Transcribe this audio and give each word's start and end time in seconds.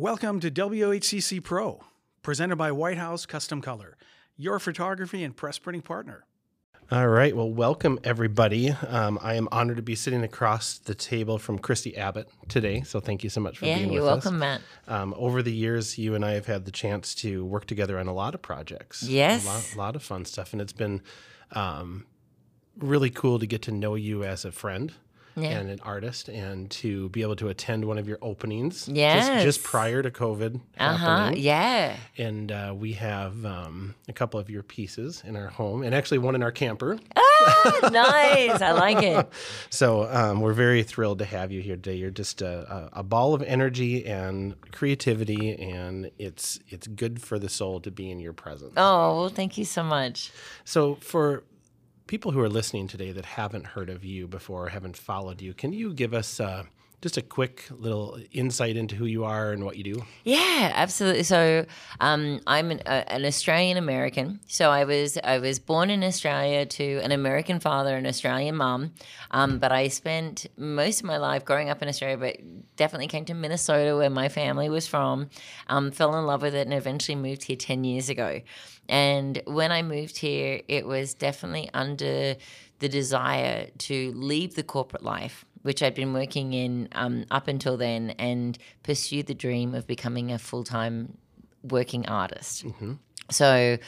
Welcome 0.00 0.40
to 0.40 0.50
WHCC 0.50 1.44
Pro, 1.44 1.84
presented 2.22 2.56
by 2.56 2.72
White 2.72 2.96
House 2.96 3.26
Custom 3.26 3.60
Color, 3.60 3.98
your 4.34 4.58
photography 4.58 5.22
and 5.22 5.36
press 5.36 5.58
printing 5.58 5.82
partner. 5.82 6.24
All 6.90 7.06
right. 7.06 7.36
Well, 7.36 7.52
welcome 7.52 7.98
everybody. 8.02 8.70
Um, 8.70 9.18
I 9.20 9.34
am 9.34 9.46
honored 9.52 9.76
to 9.76 9.82
be 9.82 9.94
sitting 9.94 10.24
across 10.24 10.78
the 10.78 10.94
table 10.94 11.36
from 11.36 11.58
Kristi 11.58 11.98
Abbott 11.98 12.30
today. 12.48 12.80
So 12.80 12.98
thank 12.98 13.22
you 13.22 13.28
so 13.28 13.42
much 13.42 13.58
for 13.58 13.66
being 13.66 13.76
here. 13.76 13.82
Yeah, 13.82 13.88
being 13.88 13.94
you're 13.96 14.06
welcome. 14.06 14.38
Matt. 14.38 14.62
Um, 14.88 15.12
over 15.18 15.42
the 15.42 15.52
years, 15.52 15.98
you 15.98 16.14
and 16.14 16.24
I 16.24 16.30
have 16.30 16.46
had 16.46 16.64
the 16.64 16.72
chance 16.72 17.14
to 17.16 17.44
work 17.44 17.66
together 17.66 17.98
on 17.98 18.06
a 18.06 18.14
lot 18.14 18.34
of 18.34 18.40
projects. 18.40 19.02
Yes. 19.02 19.44
a 19.44 19.48
lot, 19.48 19.76
lot 19.76 19.96
of 19.96 20.02
fun 20.02 20.24
stuff, 20.24 20.54
and 20.54 20.62
it's 20.62 20.72
been 20.72 21.02
um, 21.52 22.06
really 22.78 23.10
cool 23.10 23.38
to 23.38 23.46
get 23.46 23.60
to 23.62 23.70
know 23.70 23.96
you 23.96 24.24
as 24.24 24.46
a 24.46 24.50
friend. 24.50 24.94
Yeah. 25.42 25.58
And 25.58 25.70
an 25.70 25.80
artist, 25.82 26.28
and 26.28 26.70
to 26.72 27.08
be 27.10 27.22
able 27.22 27.36
to 27.36 27.48
attend 27.48 27.84
one 27.84 27.98
of 27.98 28.08
your 28.08 28.18
openings 28.22 28.86
just, 28.86 28.96
Yes. 28.96 29.42
just 29.42 29.62
prior 29.62 30.02
to 30.02 30.10
COVID 30.10 30.60
Uh 30.78 30.96
huh. 30.96 30.96
happening. 30.96 31.42
Yeah. 31.42 31.96
And 32.18 32.52
uh, 32.52 32.74
we 32.76 32.92
have 32.94 33.44
um, 33.44 33.94
a 34.08 34.12
couple 34.12 34.38
of 34.40 34.50
your 34.50 34.62
pieces 34.62 35.22
in 35.26 35.36
our 35.36 35.48
home, 35.48 35.82
and 35.82 35.94
actually 35.94 36.18
one 36.18 36.34
in 36.34 36.42
our 36.42 36.52
camper. 36.52 36.98
Ah, 37.16 37.88
nice. 37.92 38.60
I 38.60 38.72
like 38.72 39.02
it. 39.02 39.28
So 39.70 40.08
um, 40.12 40.40
we're 40.40 40.52
very 40.52 40.82
thrilled 40.82 41.20
to 41.20 41.24
have 41.24 41.50
you 41.52 41.60
here 41.62 41.76
today. 41.76 41.94
You're 41.94 42.10
just 42.10 42.42
a, 42.42 42.90
a, 42.94 43.00
a 43.00 43.02
ball 43.02 43.34
of 43.34 43.42
energy 43.42 44.04
and 44.04 44.54
creativity, 44.72 45.56
and 45.60 46.10
it's 46.18 46.58
it's 46.68 46.86
good 46.86 47.22
for 47.22 47.38
the 47.38 47.48
soul 47.48 47.80
to 47.80 47.90
be 47.90 48.10
in 48.10 48.18
your 48.20 48.32
presence. 48.32 48.72
Oh, 48.76 49.16
well, 49.20 49.28
thank 49.28 49.56
you 49.56 49.64
so 49.64 49.82
much. 49.82 50.32
So 50.64 50.96
for 50.96 51.44
people 52.10 52.32
who 52.32 52.40
are 52.40 52.48
listening 52.48 52.88
today 52.88 53.12
that 53.12 53.24
haven't 53.24 53.64
heard 53.64 53.88
of 53.88 54.04
you 54.04 54.26
before, 54.26 54.64
or 54.64 54.68
haven't 54.68 54.96
followed 54.96 55.40
you, 55.40 55.54
can 55.54 55.72
you 55.72 55.94
give 55.94 56.12
us 56.12 56.40
uh, 56.40 56.64
just 57.02 57.16
a 57.16 57.22
quick 57.22 57.64
little 57.70 58.18
insight 58.32 58.76
into 58.76 58.94
who 58.94 59.06
you 59.06 59.24
are 59.24 59.52
and 59.52 59.64
what 59.64 59.76
you 59.76 59.84
do? 59.84 60.02
Yeah, 60.24 60.72
absolutely. 60.74 61.22
So, 61.22 61.64
um, 62.00 62.40
I'm 62.46 62.70
an, 62.70 62.80
uh, 62.84 63.04
an 63.08 63.24
Australian 63.24 63.78
American. 63.78 64.40
So 64.46 64.70
I 64.70 64.84
was 64.84 65.18
I 65.24 65.38
was 65.38 65.58
born 65.58 65.90
in 65.90 66.04
Australia 66.04 66.66
to 66.66 67.00
an 67.02 67.12
American 67.12 67.60
father 67.60 67.96
and 67.96 68.06
Australian 68.06 68.56
mum. 68.56 68.92
Um, 69.30 69.58
but 69.58 69.72
I 69.72 69.88
spent 69.88 70.46
most 70.56 71.00
of 71.00 71.06
my 71.06 71.16
life 71.16 71.44
growing 71.44 71.70
up 71.70 71.82
in 71.82 71.88
Australia, 71.88 72.18
but 72.18 72.36
definitely 72.76 73.06
came 73.06 73.24
to 73.26 73.34
Minnesota 73.34 73.96
where 73.96 74.10
my 74.10 74.28
family 74.28 74.68
was 74.68 74.86
from. 74.86 75.30
Um, 75.68 75.90
fell 75.90 76.16
in 76.18 76.26
love 76.26 76.42
with 76.42 76.54
it 76.54 76.66
and 76.66 76.74
eventually 76.74 77.16
moved 77.16 77.44
here 77.44 77.56
ten 77.56 77.84
years 77.84 78.08
ago. 78.08 78.42
And 78.88 79.40
when 79.46 79.70
I 79.70 79.82
moved 79.82 80.18
here, 80.18 80.62
it 80.66 80.86
was 80.86 81.14
definitely 81.14 81.70
under 81.72 82.36
the 82.80 82.88
desire 82.88 83.68
to 83.78 84.12
leave 84.16 84.54
the 84.54 84.62
corporate 84.62 85.04
life 85.04 85.44
which 85.62 85.82
I'd 85.82 85.94
been 85.94 86.12
working 86.12 86.52
in 86.52 86.88
um, 86.92 87.24
up 87.30 87.48
until 87.48 87.76
then, 87.76 88.10
and 88.18 88.56
pursue 88.82 89.22
the 89.22 89.34
dream 89.34 89.74
of 89.74 89.86
becoming 89.86 90.32
a 90.32 90.38
full 90.38 90.64
time 90.64 91.16
working 91.62 92.06
artist. 92.08 92.64
So 93.30 93.78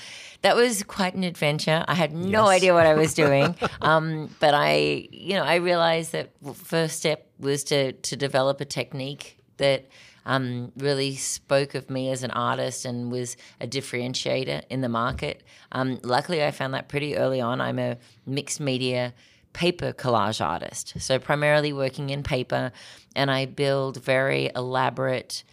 that 0.43 0.55
was 0.55 0.85
quite 0.85 1.15
an 1.15 1.25
adventure. 1.25 1.85
I 1.89 1.95
had 1.95 2.13
no 2.13 2.45
Yes. 2.45 2.59
idea 2.59 2.75
what 2.75 2.87
I 2.87 2.95
was 2.95 3.13
doing, 3.15 3.57
um, 3.81 4.29
but 4.39 4.55
I, 4.55 5.09
you 5.11 5.35
know, 5.35 5.43
I 5.43 5.57
realized 5.57 6.13
that 6.13 6.31
first 6.55 6.97
step 6.99 7.27
was 7.41 7.65
to 7.65 7.93
to 7.93 8.17
develop 8.17 8.61
a 8.61 8.65
technique 8.65 9.39
that 9.57 9.89
um, 10.25 10.71
really 10.77 11.17
spoke 11.17 11.75
of 11.75 11.91
me 11.91 12.09
as 12.13 12.23
an 12.23 12.31
artist 12.31 12.85
and 12.85 13.11
was 13.11 13.37
a 13.61 13.67
differentiator 13.67 14.63
in 14.71 14.81
the 14.81 14.89
market. 14.89 15.43
Um, 15.73 15.99
luckily, 16.05 16.45
I 16.45 16.53
found 16.53 16.75
that 16.75 16.89
pretty 16.89 17.17
early 17.17 17.41
on. 17.41 17.61
I'm 17.61 17.81
a 17.81 17.97
mixed 18.25 18.61
media 18.61 19.13
paper 19.53 19.93
collage 19.93 20.45
artist, 20.45 20.95
so 20.99 21.19
primarily 21.19 21.73
working 21.73 22.11
in 22.11 22.23
paper, 22.23 22.73
and 23.15 23.31
I 23.31 23.47
build 23.47 24.03
very 24.03 24.51
elaborate 24.55 25.45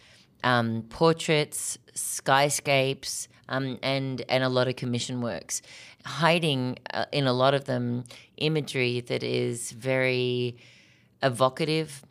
um, 0.42 0.82
portraits, 0.88 1.78
skyscapes, 1.94 3.28
um, 3.48 3.78
and 3.82 4.22
and 4.28 4.44
a 4.44 4.48
lot 4.48 4.68
of 4.68 4.76
commission 4.76 5.20
works, 5.20 5.60
hiding 6.04 6.78
uh, 6.94 7.04
in 7.12 7.26
a 7.26 7.32
lot 7.32 7.54
of 7.54 7.64
them 7.64 8.04
imagery 8.36 9.00
that 9.00 9.22
is 9.22 9.72
very 9.72 10.56
evocative 11.22 12.04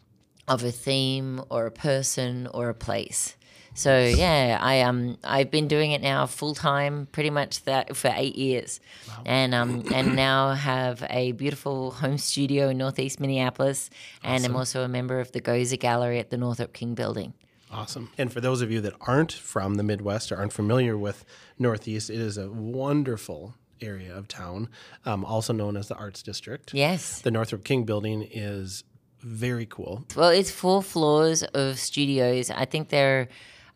of 0.48 0.64
a 0.64 0.72
theme 0.72 1.42
or 1.50 1.66
a 1.66 1.72
person 1.72 2.48
or 2.54 2.70
a 2.70 2.74
place. 2.74 3.36
So 3.80 3.98
yeah, 3.98 4.60
I 4.62 4.82
um 4.82 5.18
I've 5.24 5.50
been 5.50 5.70
doing 5.70 5.94
it 5.94 6.02
now 6.02 6.26
full 6.26 6.54
time, 6.54 7.08
pretty 7.14 7.30
much 7.30 7.64
that 7.64 7.96
for 7.96 8.12
eight 8.14 8.36
years, 8.36 8.82
and 9.26 9.56
um 9.56 9.86
and 9.94 10.18
now 10.18 10.52
have 10.52 11.02
a 11.10 11.32
beautiful 11.32 11.92
home 11.92 12.18
studio 12.18 12.68
in 12.68 12.78
Northeast 12.78 13.22
Minneapolis, 13.22 13.90
and 14.22 14.44
I'm 14.44 14.58
also 14.58 14.84
a 14.84 14.90
member 14.90 15.22
of 15.22 15.32
the 15.32 15.40
Goza 15.40 15.78
Gallery 15.78 16.20
at 16.20 16.30
the 16.30 16.36
Northrup 16.36 16.74
King 16.74 16.94
Building. 16.94 17.34
Awesome. 17.72 18.12
And 18.18 18.34
for 18.34 18.42
those 18.42 18.62
of 18.62 18.70
you 18.70 18.82
that 18.82 18.96
aren't 19.00 19.32
from 19.32 19.76
the 19.76 19.84
Midwest 19.84 20.30
or 20.34 20.36
aren't 20.36 20.52
familiar 20.52 20.98
with 20.98 21.24
Northeast, 21.58 22.10
it 22.10 22.20
is 22.20 22.38
a 22.38 22.50
wonderful 22.52 23.56
area 23.80 24.14
of 24.14 24.28
town, 24.28 24.68
um, 25.06 25.24
also 25.24 25.54
known 25.54 25.78
as 25.78 25.88
the 25.88 25.96
Arts 25.96 26.22
District. 26.22 26.74
Yes. 26.74 27.22
The 27.22 27.32
Northrup 27.32 27.64
King 27.64 27.86
building 27.86 28.28
is 28.30 28.84
very 29.22 29.66
cool. 29.66 30.04
Well, 30.18 30.32
it's 30.32 30.52
four 30.52 30.84
floors 30.84 31.44
of 31.44 31.80
studios. 31.80 32.50
I 32.50 32.66
think 32.66 32.90
there 32.90 33.30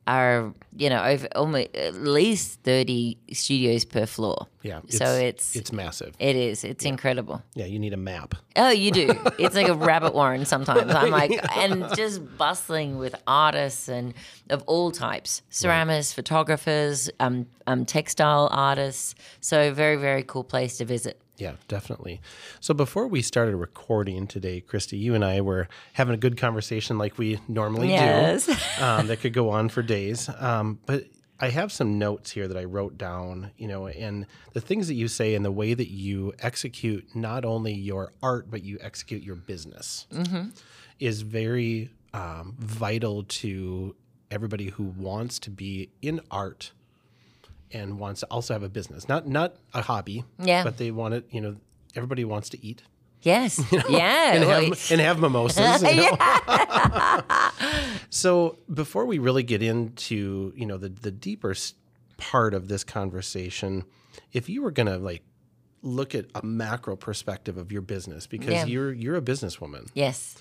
are, 0.08 0.54
you 0.76 0.90
know, 0.90 1.04
over 1.04 1.28
almost 1.36 1.76
at 1.76 1.96
least 1.96 2.60
30 2.64 3.18
studios 3.32 3.86
per 3.86 4.06
floor. 4.06 4.48
Yeah. 4.62 4.82
So 4.90 5.06
it's, 5.06 5.56
it's 5.56 5.72
massive. 5.72 6.16
it 6.20 6.36
is. 6.36 6.64
It's 6.64 6.86
incredible. 6.86 7.42
Yeah, 7.54 7.66
you 7.66 7.80
need 7.80 7.94
a 7.94 7.98
map. 7.98 8.36
Oh, 8.56 8.70
you 8.70 8.92
do. 8.92 9.16
It's 9.40 9.56
like 9.56 9.68
a 9.68 9.74
rabbit 9.74 10.14
warren 10.14 10.46
sometimes. 10.46 10.94
I'm 10.94 11.10
like, 11.22 11.32
and 11.58 11.86
just 11.96 12.22
bustling 12.38 12.98
with 12.98 13.16
artists 13.28 13.88
and 13.88 14.14
of 14.50 14.64
all 14.68 14.92
types 14.92 15.42
ceramists, 15.52 16.14
photographers, 16.14 17.10
um, 17.20 17.48
um, 17.68 17.86
textile 17.86 18.50
artists. 18.52 19.16
So, 19.40 19.74
very, 19.74 19.96
very 19.96 20.24
cool 20.24 20.44
place 20.44 20.78
to 20.78 20.86
visit. 20.86 21.20
Yeah, 21.38 21.54
definitely. 21.68 22.22
So 22.60 22.74
before 22.74 23.08
we 23.08 23.22
started 23.24 23.56
recording 23.56 24.28
today, 24.28 24.62
Kristi, 24.66 25.00
you 25.00 25.16
and 25.16 25.26
I 25.26 25.42
were 25.42 25.68
having 25.94 26.14
a 26.14 26.18
good 26.18 26.38
conversation 26.38 26.98
like 26.98 27.18
we 27.18 27.40
normally 27.48 27.90
Yes. 27.90 28.46
do. 28.46 28.54
Um, 28.84 29.08
that 29.08 29.20
could 29.22 29.34
go 29.34 29.50
on 29.50 29.70
for 29.70 29.82
days. 29.82 30.30
Um, 30.40 30.80
but 30.86 31.06
I 31.40 31.50
have 31.50 31.72
some 31.72 31.98
notes 32.00 32.32
here 32.32 32.48
that 32.48 32.58
I 32.58 32.64
wrote 32.66 32.98
down, 32.98 33.52
you 33.58 33.68
know, 33.68 33.88
and 33.88 34.26
the 34.54 34.62
things 34.62 34.88
that 34.88 34.94
you 34.96 35.08
say 35.08 35.36
and 35.36 35.44
the 35.44 35.52
way 35.52 35.74
that 35.74 35.90
you 35.90 36.34
execute 36.40 37.16
not 37.16 37.46
only 37.46 37.74
your 37.74 38.14
art, 38.22 38.50
but 38.52 38.64
you 38.64 38.78
execute 38.82 39.24
your 39.24 39.36
business 39.36 40.06
is 41.00 41.22
very 41.22 41.90
um, 42.14 42.56
vital 42.60 43.24
to 43.24 43.96
everybody 44.32 44.70
who 44.70 44.84
wants 44.84 45.40
to 45.40 45.50
be 45.50 45.90
in 46.02 46.22
art 46.32 46.72
and 47.74 48.00
wants 48.00 48.20
to 48.22 48.28
also 48.28 48.54
have 48.54 48.64
a 48.64 48.70
business. 48.70 49.08
Not 49.10 49.28
not 49.28 49.56
a 49.74 49.82
hobby, 49.82 50.24
Yeah. 50.40 50.64
but 50.64 50.78
they 50.78 50.92
want 50.92 51.14
it, 51.16 51.26
you 51.32 51.42
know, 51.42 51.56
everybody 51.96 52.24
wants 52.26 52.50
to 52.50 52.66
eat 52.66 52.84
Yes. 53.22 53.62
yeah. 53.90 54.34
and, 54.34 54.44
have, 54.44 54.92
and 54.92 55.02
have 55.02 55.20
mimosas. 55.20 55.82
you 55.82 55.96
know? 56.12 57.22
so 58.10 58.58
before 58.74 59.06
we 59.06 59.18
really 59.20 59.44
get 59.44 59.62
into 59.62 60.54
you 60.56 60.66
know 60.66 60.78
the 60.78 60.90
the 60.90 61.12
deeper 61.12 61.54
part 62.18 62.54
of 62.54 62.68
this 62.68 62.84
conversation, 62.84 63.84
if 64.32 64.50
you 64.50 64.62
were 64.62 64.72
gonna 64.72 64.98
like 64.98 65.24
look 65.82 66.16
at 66.16 66.26
a 66.36 66.46
macro 66.46 66.96
perspective 66.96 67.58
of 67.58 67.72
your 67.72 67.82
business 67.82 68.28
because 68.28 68.52
Yeah. 68.54 68.66
you're 68.66 68.94
you're 68.94 69.16
a 69.18 69.22
businesswoman, 69.22 69.90
yes. 69.94 70.38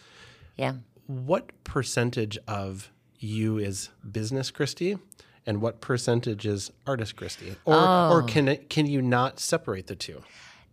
Yeah. 0.57 0.75
what 1.07 1.51
percentage 1.65 2.39
of 2.47 2.91
you 3.19 3.59
is 3.59 3.89
business, 4.11 4.51
Kristi? 4.51 4.99
And 5.47 5.61
what 5.61 5.81
percentage 5.81 6.47
is 6.47 6.71
artist 6.87 7.17
Kristi? 7.17 7.57
Or, 7.65 7.75
or 7.75 8.23
can 8.23 8.49
it, 8.49 8.71
can 8.71 8.87
you 8.87 9.03
not 9.03 9.41
separate 9.41 9.89
the 9.89 9.97
two? 9.97 10.23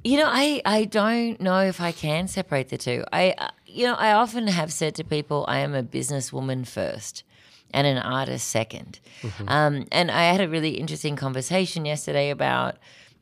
You 0.04 0.18
know, 0.18 0.28
I, 0.28 0.62
I 0.64 0.86
don't 0.86 1.42
know 1.42 1.60
if 1.60 1.82
I 1.82 1.92
can 1.92 2.28
separate 2.28 2.70
the 2.70 2.78
two. 2.78 3.04
I 3.12 3.32
uh, 3.38 3.50
you 3.66 3.86
know, 3.86 3.96
I 3.96 4.14
often 4.14 4.48
have 4.48 4.72
said 4.72 4.96
to 4.96 5.04
people 5.04 5.46
I 5.48 5.60
am 5.60 5.76
a 5.76 5.84
businesswoman 5.84 6.66
first 6.68 7.24
and 7.72 7.86
an 7.86 7.98
artist 7.98 8.54
2nd 8.56 9.00
Um, 9.48 9.86
and 9.92 10.10
I 10.10 10.24
had 10.32 10.42
a 10.42 10.48
really 10.48 10.72
interesting 10.72 11.16
conversation 11.16 11.86
yesterday 11.86 12.30
about 12.32 12.78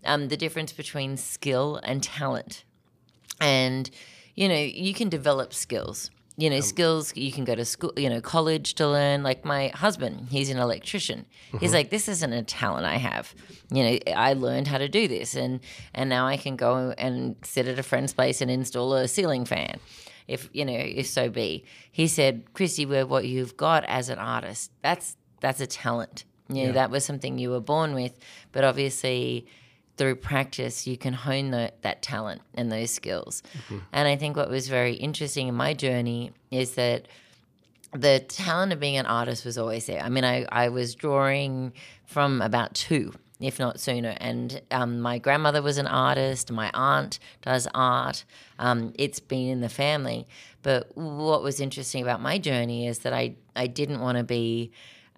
um, 0.05 0.29
the 0.29 0.37
difference 0.37 0.71
between 0.71 1.17
skill 1.17 1.79
and 1.83 2.01
talent. 2.01 2.63
And 3.41 3.89
you 4.35 4.47
know, 4.47 4.55
you 4.55 4.93
can 4.93 5.09
develop 5.09 5.53
skills. 5.53 6.11
You 6.39 6.51
know, 6.51 6.57
um, 6.57 6.61
skills 6.61 7.15
you 7.15 7.31
can 7.31 7.45
go 7.45 7.55
to 7.55 7.65
school, 7.65 7.93
you 7.97 8.09
know, 8.09 8.21
college 8.21 8.75
to 8.75 8.87
learn. 8.87 9.23
Like 9.23 9.43
my 9.43 9.69
husband, 9.69 10.27
he's 10.29 10.51
an 10.51 10.59
electrician. 10.59 11.25
He's 11.59 11.71
uh-huh. 11.71 11.79
like, 11.79 11.89
this 11.89 12.07
isn't 12.07 12.31
a 12.31 12.43
talent 12.43 12.85
I 12.85 12.97
have. 12.97 13.33
You 13.71 13.83
know, 13.83 13.99
I 14.15 14.33
learned 14.33 14.67
how 14.67 14.77
to 14.77 14.87
do 14.87 15.07
this, 15.07 15.35
and 15.35 15.59
and 15.95 16.09
now 16.09 16.27
I 16.27 16.37
can 16.37 16.55
go 16.55 16.93
and 16.97 17.35
sit 17.43 17.67
at 17.67 17.79
a 17.79 17.83
friend's 17.83 18.13
place 18.13 18.39
and 18.39 18.51
install 18.51 18.93
a 18.93 19.07
ceiling 19.07 19.45
fan, 19.45 19.79
if 20.27 20.47
you 20.53 20.63
know, 20.63 20.77
if 20.77 21.07
so 21.07 21.29
be. 21.29 21.65
He 21.91 22.07
said, 22.07 22.45
Kristi, 22.53 22.87
well, 22.87 23.07
what 23.07 23.25
you've 23.25 23.57
got 23.57 23.83
as 23.85 24.09
an 24.09 24.19
artist, 24.19 24.71
that's 24.83 25.17
that's 25.41 25.59
a 25.59 25.67
talent. 25.67 26.23
You 26.49 26.67
know, 26.67 26.71
that 26.73 26.91
was 26.91 27.03
something 27.03 27.37
you 27.37 27.49
were 27.49 27.59
born 27.59 27.93
with, 27.93 28.17
but 28.53 28.63
obviously 28.63 29.47
through 29.97 30.15
practice, 30.15 30.85
you 30.87 30.97
can 30.97 31.13
hone 31.13 31.51
the, 31.51 31.73
that 31.81 32.01
talent 32.01 32.41
and 32.53 32.71
those 32.71 32.91
skills. 32.91 33.43
And 33.91 34.07
I 34.07 34.15
think 34.15 34.37
what 34.37 34.49
was 34.49 34.67
very 34.67 34.93
interesting 34.93 35.47
in 35.47 35.55
my 35.55 35.73
journey 35.73 36.31
is 36.51 36.75
that 36.75 37.07
the 37.93 38.19
talent 38.19 38.73
of 38.73 38.79
being 38.79 38.97
an 38.97 39.05
artist 39.05 39.43
was 39.45 39.57
always 39.57 39.85
there. 39.87 40.01
I 40.01 40.09
mean, 40.09 40.23
I, 40.23 40.45
I 40.51 40.69
was 40.69 40.93
drawing 40.93 41.73
from 42.05 42.41
about 42.41 42.73
two, 42.75 43.13
if 43.39 43.59
not 43.59 43.79
sooner. 43.79 44.15
And 44.19 44.61
um, 44.71 44.99
my 44.99 45.17
grandmother 45.17 45.61
was 45.61 45.77
an 45.77 45.87
artist, 45.87 46.51
my 46.51 46.69
aunt 46.73 47.17
does 47.41 47.67
art. 47.73 48.23
Um, 48.59 48.93
it's 48.99 49.19
been 49.19 49.49
in 49.49 49.61
the 49.61 49.69
family. 49.69 50.27
But 50.61 50.95
what 50.95 51.41
was 51.41 51.59
interesting 51.59 52.03
about 52.03 52.21
my 52.21 52.37
journey 52.37 52.87
is 52.87 52.99
that 52.99 53.13
I, 53.13 53.35
I 53.55 53.67
didn't 53.67 54.01
want 54.01 54.17
to 54.17 54.23
be 54.23 54.71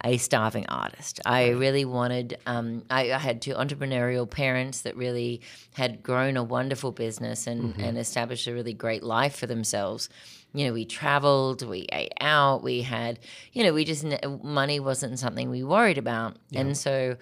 a 0.04 0.18
starving 0.18 0.66
artist. 0.68 1.20
I 1.26 1.50
really 1.50 1.86
wanted, 1.86 2.38
um, 2.46 2.84
I, 2.90 3.12
I, 3.12 3.18
had 3.18 3.42
two 3.42 3.54
entrepreneurial 3.54 4.30
parents 4.30 4.82
that 4.82 4.96
really 4.96 5.42
had 5.74 6.02
grown 6.02 6.38
a 6.38 6.44
wonderful 6.44 6.92
business 6.92 7.48
and, 7.48 7.74
mm-hmm. 7.74 7.82
and 7.82 7.98
established 7.98 8.48
a 8.48 8.54
really 8.54 8.74
great 8.74 9.04
life 9.04 9.36
for 9.36 9.46
themselves 9.46 10.10
you 10.54 10.66
know, 10.66 10.74
we 10.74 10.86
traveled, 10.86 11.62
we 11.68 11.86
ate 11.92 12.14
out, 12.20 12.64
we 12.64 12.82
had, 12.82 13.20
you 13.54 13.64
know, 13.64 13.74
we 13.74 13.86
just, 13.86 14.06
money 14.44 14.80
wasn't 14.80 15.20
something 15.20 15.50
we 15.50 15.64
worried 15.64 15.98
about. 15.98 16.38
Yeah. 16.50 16.62
And 16.62 16.78
so 16.78 17.18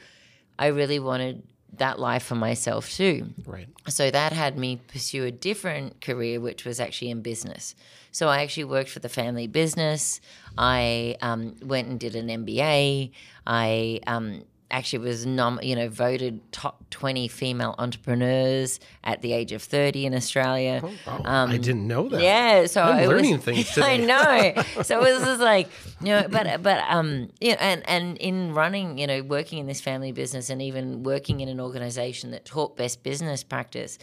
I 0.58 0.68
really 0.68 1.00
wanted 1.00 1.44
that 1.74 2.00
life 2.00 2.24
for 2.24 2.36
myself 2.36 2.92
too. 2.92 3.30
Right. 3.46 3.68
So 3.88 4.10
that 4.10 4.34
had 4.34 4.58
me 4.58 4.82
pursue 4.88 5.26
a 5.26 5.32
different 5.32 6.02
career, 6.02 6.40
which 6.40 6.66
was 6.66 6.80
actually 6.80 7.12
in 7.12 7.22
business. 7.22 7.76
So 8.12 8.28
I 8.30 8.42
actually 8.42 8.64
worked 8.66 8.90
for 8.90 9.00
the 9.00 9.10
family 9.10 9.48
business. 9.48 10.22
I 10.58 11.18
um, 11.22 11.56
went 11.62 11.88
and 11.88 12.00
did 12.00 12.16
an 12.16 12.28
MBA. 12.28 13.12
I 13.46 14.00
um, 14.08 14.44
actually 14.70 15.00
was 15.00 15.26
nom- 15.26 15.60
you 15.62 15.76
know 15.76 15.88
voted 15.88 16.52
top 16.52 16.90
20 16.90 17.28
female 17.28 17.76
entrepreneurs 17.78 18.80
at 19.04 19.22
the 19.22 19.34
age 19.34 19.52
of 19.52 19.62
30 19.62 20.06
in 20.06 20.14
Australia. 20.14 20.82
Oh, 20.84 20.92
wow. 21.06 21.22
um, 21.26 21.50
I 21.52 21.58
didn't 21.58 21.88
know 21.88 22.10
that. 22.10 22.22
Yeah, 22.22 22.66
so 22.66 22.84
I'm 22.84 23.08
learning 23.08 23.38
was, 23.38 23.46
things 23.46 23.70
today. 23.74 23.94
I 23.94 23.98
know. 23.98 24.64
so 24.84 25.00
it 25.00 25.14
was 25.14 25.24
just 25.24 25.42
like, 25.42 25.70
you 26.02 26.08
know, 26.08 26.28
but 26.30 26.62
but 26.62 26.84
um 26.90 27.30
you 27.40 27.52
know, 27.52 27.58
and 27.60 27.88
and 27.88 28.18
in 28.18 28.54
running, 28.54 28.98
you 28.98 29.08
know, 29.08 29.22
working 29.24 29.60
in 29.60 29.68
this 29.68 29.82
family 29.82 30.12
business 30.12 30.50
and 30.50 30.62
even 30.62 31.04
working 31.04 31.40
in 31.40 31.50
an 31.50 31.60
organization 31.60 32.32
that 32.32 32.46
taught 32.46 32.76
best 32.76 33.04
business 33.04 33.44
practice, 33.44 33.98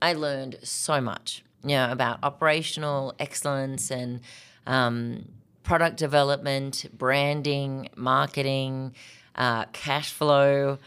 I 0.00 0.12
learned 0.12 0.58
so 0.62 1.00
much, 1.00 1.44
you 1.62 1.70
know, 1.70 1.90
about 1.90 2.18
operational 2.22 3.14
excellence 3.18 3.90
and 3.90 4.20
um, 4.66 5.26
product 5.62 5.96
development, 5.96 6.86
branding, 6.96 7.88
marketing, 7.96 8.94
uh, 9.36 9.64
cash 9.72 10.12
flow, 10.12 10.78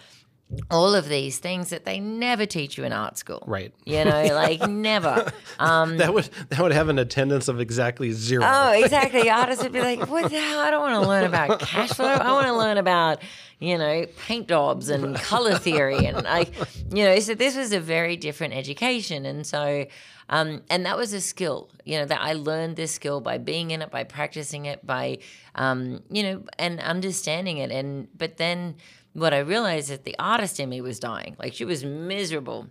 all 0.71 0.95
of 0.95 1.09
these 1.09 1.39
things 1.39 1.69
that 1.69 1.83
they 1.83 1.99
never 1.99 2.45
teach 2.45 2.77
you 2.77 2.85
in 2.85 2.93
art 2.93 3.17
school. 3.17 3.43
Right. 3.45 3.73
You 3.85 4.05
know, 4.05 4.23
like 4.33 4.67
never. 4.69 5.31
Um, 5.59 5.97
that 5.97 6.13
would 6.13 6.29
that 6.49 6.59
would 6.59 6.71
have 6.71 6.89
an 6.89 6.99
attendance 6.99 7.47
of 7.47 7.59
exactly 7.59 8.11
zero. 8.11 8.43
Oh, 8.45 8.71
exactly. 8.83 9.29
Artists 9.29 9.63
would 9.63 9.73
be 9.73 9.81
like, 9.81 10.07
"What 10.07 10.31
the 10.31 10.39
hell? 10.39 10.59
I 10.59 10.71
don't 10.71 10.81
want 10.81 11.03
to 11.03 11.07
learn 11.07 11.25
about 11.25 11.59
cash 11.59 11.89
flow. 11.89 12.07
I 12.07 12.31
want 12.31 12.47
to 12.47 12.53
learn 12.53 12.77
about." 12.77 13.21
You 13.59 13.79
know, 13.79 14.05
paint 14.27 14.47
jobs 14.47 14.87
and 14.89 15.15
color 15.15 15.57
theory, 15.57 16.05
and 16.05 16.23
like, 16.23 16.53
you 16.93 17.03
know, 17.03 17.17
so 17.17 17.33
this 17.33 17.57
was 17.57 17.73
a 17.73 17.79
very 17.79 18.15
different 18.15 18.53
education, 18.53 19.25
and 19.25 19.47
so, 19.47 19.87
um, 20.29 20.61
and 20.69 20.85
that 20.85 20.95
was 20.95 21.13
a 21.13 21.21
skill, 21.21 21.69
you 21.83 21.97
know, 21.97 22.05
that 22.05 22.21
I 22.21 22.33
learned 22.33 22.75
this 22.75 22.91
skill 22.91 23.21
by 23.21 23.39
being 23.39 23.71
in 23.71 23.81
it, 23.81 23.89
by 23.89 24.03
practicing 24.03 24.65
it, 24.65 24.85
by, 24.85 25.19
um, 25.55 26.03
you 26.11 26.23
know, 26.23 26.43
and 26.59 26.79
understanding 26.81 27.57
it. 27.57 27.71
And, 27.71 28.09
but 28.15 28.37
then 28.37 28.75
what 29.17 29.33
I 29.33 29.39
realized 29.39 29.89
is 29.89 29.99
the 29.99 30.15
artist 30.19 30.59
in 30.59 30.69
me 30.69 30.79
was 30.79 30.99
dying. 30.99 31.35
Like 31.39 31.53
she 31.53 31.65
was 31.65 31.83
miserable. 31.83 32.67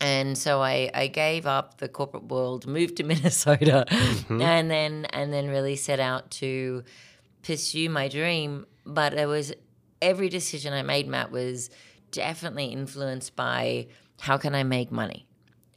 And 0.00 0.36
so 0.36 0.62
I, 0.62 0.90
I 0.94 1.06
gave 1.08 1.46
up 1.46 1.78
the 1.78 1.88
corporate 1.88 2.24
world, 2.24 2.66
moved 2.66 2.96
to 2.96 3.04
Minnesota, 3.12 3.84
mm-hmm. 3.88 4.40
and 4.40 4.70
then 4.70 5.04
and 5.06 5.32
then 5.32 5.48
really 5.48 5.76
set 5.76 6.00
out 6.00 6.30
to 6.32 6.84
pursue 7.42 7.90
my 7.90 8.08
dream. 8.08 8.66
But 8.86 9.12
it 9.14 9.26
was 9.26 9.52
every 10.00 10.28
decision 10.28 10.72
I 10.72 10.82
made, 10.82 11.06
Matt, 11.06 11.30
was 11.30 11.70
definitely 12.10 12.66
influenced 12.66 13.36
by 13.36 13.88
how 14.20 14.38
can 14.38 14.54
I 14.54 14.62
make 14.62 14.90
money? 14.90 15.26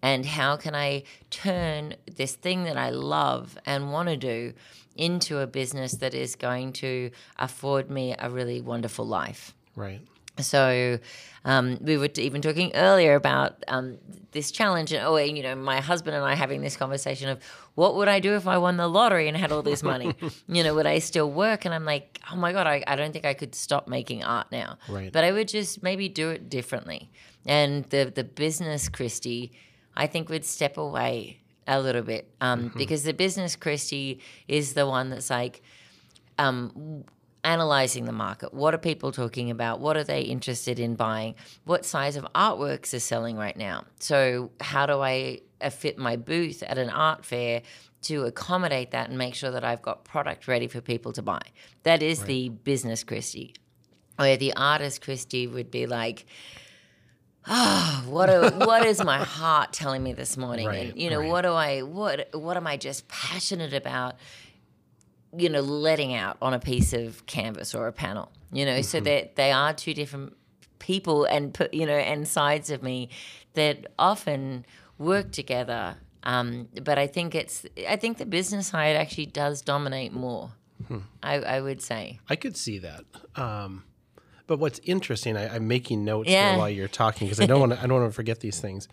and 0.04 0.28
how 0.28 0.56
can 0.56 0.76
I 0.76 1.04
turn 1.32 1.96
this 2.06 2.36
thing 2.36 2.66
that 2.66 2.78
I 2.78 2.92
love 2.92 3.58
and 3.66 3.92
want 3.92 4.10
to 4.10 4.16
do 4.16 4.54
into 4.96 5.40
a 5.40 5.48
business 5.48 5.94
that 5.94 6.14
is 6.14 6.36
going 6.36 6.74
to 6.74 7.12
afford 7.38 7.90
me 7.90 8.16
a 8.18 8.30
really 8.30 8.62
wonderful 8.62 9.06
life. 9.06 9.54
Right. 9.78 10.02
So 10.40 11.00
um, 11.46 11.78
we 11.82 11.98
were 11.98 12.10
even 12.18 12.42
talking 12.42 12.72
earlier 12.76 13.16
about 13.16 13.64
um, 13.68 13.98
this 14.32 14.52
challenge, 14.52 14.92
and 14.92 15.06
oh, 15.06 15.16
you 15.18 15.44
know, 15.44 15.56
my 15.56 15.80
husband 15.82 16.16
and 16.16 16.26
I 16.26 16.36
having 16.36 16.62
this 16.62 16.76
conversation 16.76 17.30
of 17.30 17.42
what 17.76 17.96
would 17.96 18.08
I 18.08 18.20
do 18.20 18.36
if 18.36 18.48
I 18.48 18.58
won 18.58 18.78
the 18.78 18.88
lottery 18.88 19.28
and 19.28 19.38
had 19.38 19.52
all 19.52 19.62
this 19.62 19.84
money? 19.84 20.14
you 20.48 20.64
know, 20.64 20.76
would 20.76 20.88
I 20.88 21.00
still 21.00 21.32
work? 21.32 21.66
And 21.66 21.74
I'm 21.74 21.86
like, 21.86 22.20
oh 22.32 22.36
my 22.36 22.52
god, 22.52 22.68
I, 22.68 22.84
I 22.86 22.96
don't 22.96 23.14
think 23.14 23.26
I 23.26 23.34
could 23.34 23.56
stop 23.56 23.88
making 23.88 24.24
art 24.24 24.48
now. 24.52 24.78
Right. 24.90 25.12
But 25.12 25.24
I 25.24 25.32
would 25.32 25.48
just 25.48 25.82
maybe 25.84 26.10
do 26.10 26.30
it 26.30 26.50
differently. 26.50 27.10
And 27.46 27.86
the 27.86 28.12
the 28.14 28.24
business, 28.24 28.90
Kristi, 28.90 29.52
I 29.96 30.08
think 30.08 30.30
would 30.30 30.46
step 30.46 30.78
away 30.78 31.40
a 31.68 31.80
little 31.80 32.02
bit 32.02 32.32
um, 32.42 32.70
mm-hmm. 32.70 32.78
because 32.78 33.04
the 33.04 33.14
business, 33.14 33.56
Kristi, 33.56 34.20
is 34.48 34.74
the 34.74 34.88
one 34.88 35.10
that's 35.10 35.30
like 35.30 35.62
um, 36.38 37.04
analyzing 37.48 38.04
the 38.04 38.12
market. 38.12 38.54
What 38.54 38.74
are 38.74 38.78
people 38.78 39.14
talking 39.14 39.50
about? 39.50 39.80
What 39.80 39.96
are 39.96 40.04
they 40.04 40.22
interested 40.22 40.80
in 40.80 40.96
buying? 40.96 41.36
What 41.64 41.86
size 41.86 42.18
of 42.18 42.28
artworks 42.36 42.94
are 42.94 43.00
selling 43.00 43.38
right 43.38 43.56
now? 43.56 43.86
So, 44.00 44.52
how 44.60 44.86
do 44.86 45.00
I 45.00 45.40
uh, 45.62 45.70
fit 45.70 45.98
my 45.98 46.18
booth 46.18 46.62
at 46.62 46.78
an 46.78 46.90
art 46.90 47.24
fair 47.24 47.62
to 48.04 48.26
accommodate 48.26 48.92
that 48.92 49.08
and 49.08 49.18
make 49.18 49.34
sure 49.34 49.52
that 49.52 49.64
I've 49.64 49.82
got 49.82 50.04
product 50.04 50.48
ready 50.50 50.68
for 50.68 50.82
people 50.82 51.14
to 51.14 51.22
buy? 51.22 51.42
That 51.84 52.04
is 52.04 52.20
right. 52.20 52.28
the 52.28 52.50
business 52.50 53.06
Kristi. 53.06 53.56
Where 54.18 54.36
the 54.36 54.54
artist 54.54 55.02
Kristi 55.02 55.52
would 55.52 55.72
be 55.72 55.86
like, 55.86 56.26
oh, 57.48 58.04
what 58.08 58.30
a, 58.30 58.52
what 58.66 58.86
is 58.86 59.02
my 59.02 59.20
heart 59.20 59.72
telling 59.72 60.04
me 60.04 60.12
this 60.12 60.36
morning? 60.36 60.68
Right, 60.68 60.90
and 60.90 61.00
you 61.00 61.10
know, 61.10 61.22
right. 61.22 61.30
what 61.30 61.42
do 61.44 61.54
I 61.54 61.82
what 61.82 62.30
what 62.34 62.58
am 62.58 62.68
I 62.68 62.76
just 62.76 63.08
passionate 63.08 63.74
about? 63.74 64.16
You 65.38 65.50
know, 65.50 65.62
letting 65.62 66.14
out 66.14 66.38
on 66.42 66.54
a 66.54 66.60
piece 66.60 66.94
of 66.94 67.26
canvas 67.26 67.76
or 67.76 67.88
a 67.88 67.94
panel. 67.94 68.32
You 68.52 68.66
know, 68.66 68.74
mm-hmm. 68.74 68.82
so 68.82 69.00
that 69.02 69.36
they 69.36 69.52
are 69.52 69.74
two 69.74 69.94
different 69.94 70.34
people 70.80 71.26
and 71.26 71.58
you 71.72 71.86
know 71.86 71.94
and 71.94 72.28
sides 72.28 72.70
of 72.70 72.84
me 72.84 73.10
that 73.54 73.88
often 73.98 74.66
work 74.98 75.32
together. 75.32 75.96
Um, 76.24 76.68
but 76.84 76.98
I 76.98 77.08
think 77.08 77.36
it's 77.36 77.66
I 77.88 77.96
think 77.96 78.18
the 78.18 78.26
business 78.26 78.68
side 78.68 78.96
actually 78.96 79.28
does 79.28 79.62
dominate 79.62 80.14
more. 80.14 80.52
Hmm. 80.88 81.00
I, 81.24 81.36
I 81.36 81.62
would 81.62 81.82
say. 81.82 82.20
I 82.30 82.36
could 82.36 82.56
see 82.56 82.80
that. 82.80 83.04
Um, 83.36 83.84
but 84.46 84.60
what's 84.60 84.80
interesting, 84.84 85.36
I, 85.36 85.56
am 85.56 85.68
making 85.68 86.06
notes 86.06 86.30
yeah. 86.30 86.56
while 86.58 86.70
you're 86.70 86.88
talking 86.88 87.28
because 87.28 87.42
I 87.42 87.46
don't 87.46 87.60
want 87.60 87.74
to. 87.74 87.80
I 87.80 87.88
don't 87.88 88.00
want 88.00 88.12
to 88.12 88.16
forget 88.16 88.40
these 88.40 88.60
things. 88.60 88.88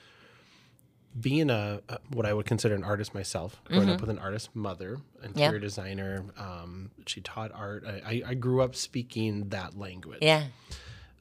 Being 1.19 1.49
a, 1.49 1.81
a, 1.89 1.99
what 2.13 2.27
I 2.27 2.35
would 2.35 2.47
consider 2.47 2.75
an 2.75 2.83
artist 2.83 3.15
myself, 3.15 3.61
growing 3.65 3.85
mm-hmm. 3.85 3.93
up 3.93 4.01
with 4.01 4.11
an 4.11 4.19
artist 4.19 4.51
mother, 4.55 4.99
interior 5.23 5.61
designer, 5.61 6.25
um, 6.37 6.91
she 7.07 7.21
taught 7.21 7.53
art. 7.53 7.85
I, 7.87 8.23
I, 8.27 8.35
grew 8.35 8.61
up 8.63 8.75
speaking 8.75 9.51
that 9.51 9.79
language. 9.79 10.19
Yeah. 10.23 10.45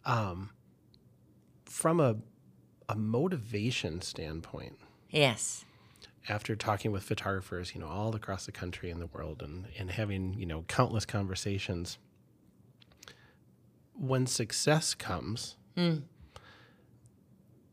Um, 0.03 0.50
from 1.65 2.00
a 2.00 2.15
a 2.89 2.95
motivation 2.95 4.01
standpoint. 4.01 4.79
Yes 5.09 5.63
after 6.29 6.55
talking 6.55 6.91
with 6.91 7.03
photographers, 7.03 7.73
you 7.75 7.81
know, 7.81 7.88
all 7.88 8.15
across 8.15 8.45
the 8.45 8.51
country 8.51 8.89
and 8.89 9.01
the 9.01 9.07
world 9.07 9.41
and, 9.41 9.65
and 9.77 9.91
having, 9.91 10.33
you 10.35 10.45
know, 10.45 10.63
countless 10.67 11.05
conversations, 11.05 11.97
when 13.93 14.25
success 14.25 14.93
comes, 14.93 15.57
mm. 15.77 16.01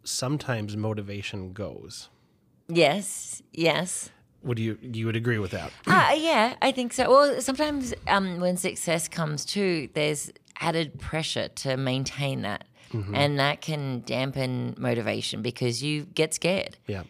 Sometimes 0.05 0.77
motivation 0.77 1.53
goes. 1.53 2.09
Yes, 2.69 3.43
yes. 3.53 4.11
Would 4.43 4.59
you 4.59 4.79
you 4.81 5.07
would 5.07 5.17
agree 5.17 5.39
with 5.39 5.51
that? 5.51 5.71
Uh, 5.87 6.15
yeah, 6.17 6.55
I 6.63 6.73
think 6.73 6.93
so. 6.93 7.11
Well, 7.11 7.41
sometimes 7.43 7.93
um, 8.09 8.41
when 8.41 8.57
success 8.57 9.07
comes 9.07 9.45
too, 9.45 9.91
there's 9.93 10.33
added 10.61 10.99
pressure 10.99 11.49
to 11.49 11.77
maintain 11.77 12.43
that, 12.43 12.65
mm-hmm. 12.93 13.15
and 13.15 13.39
that 13.39 13.61
can 13.61 14.03
dampen 14.07 14.75
motivation 14.79 15.43
because 15.43 15.83
you 15.83 16.05
get 16.07 16.33
scared. 16.33 16.79
Yeah, 16.87 17.03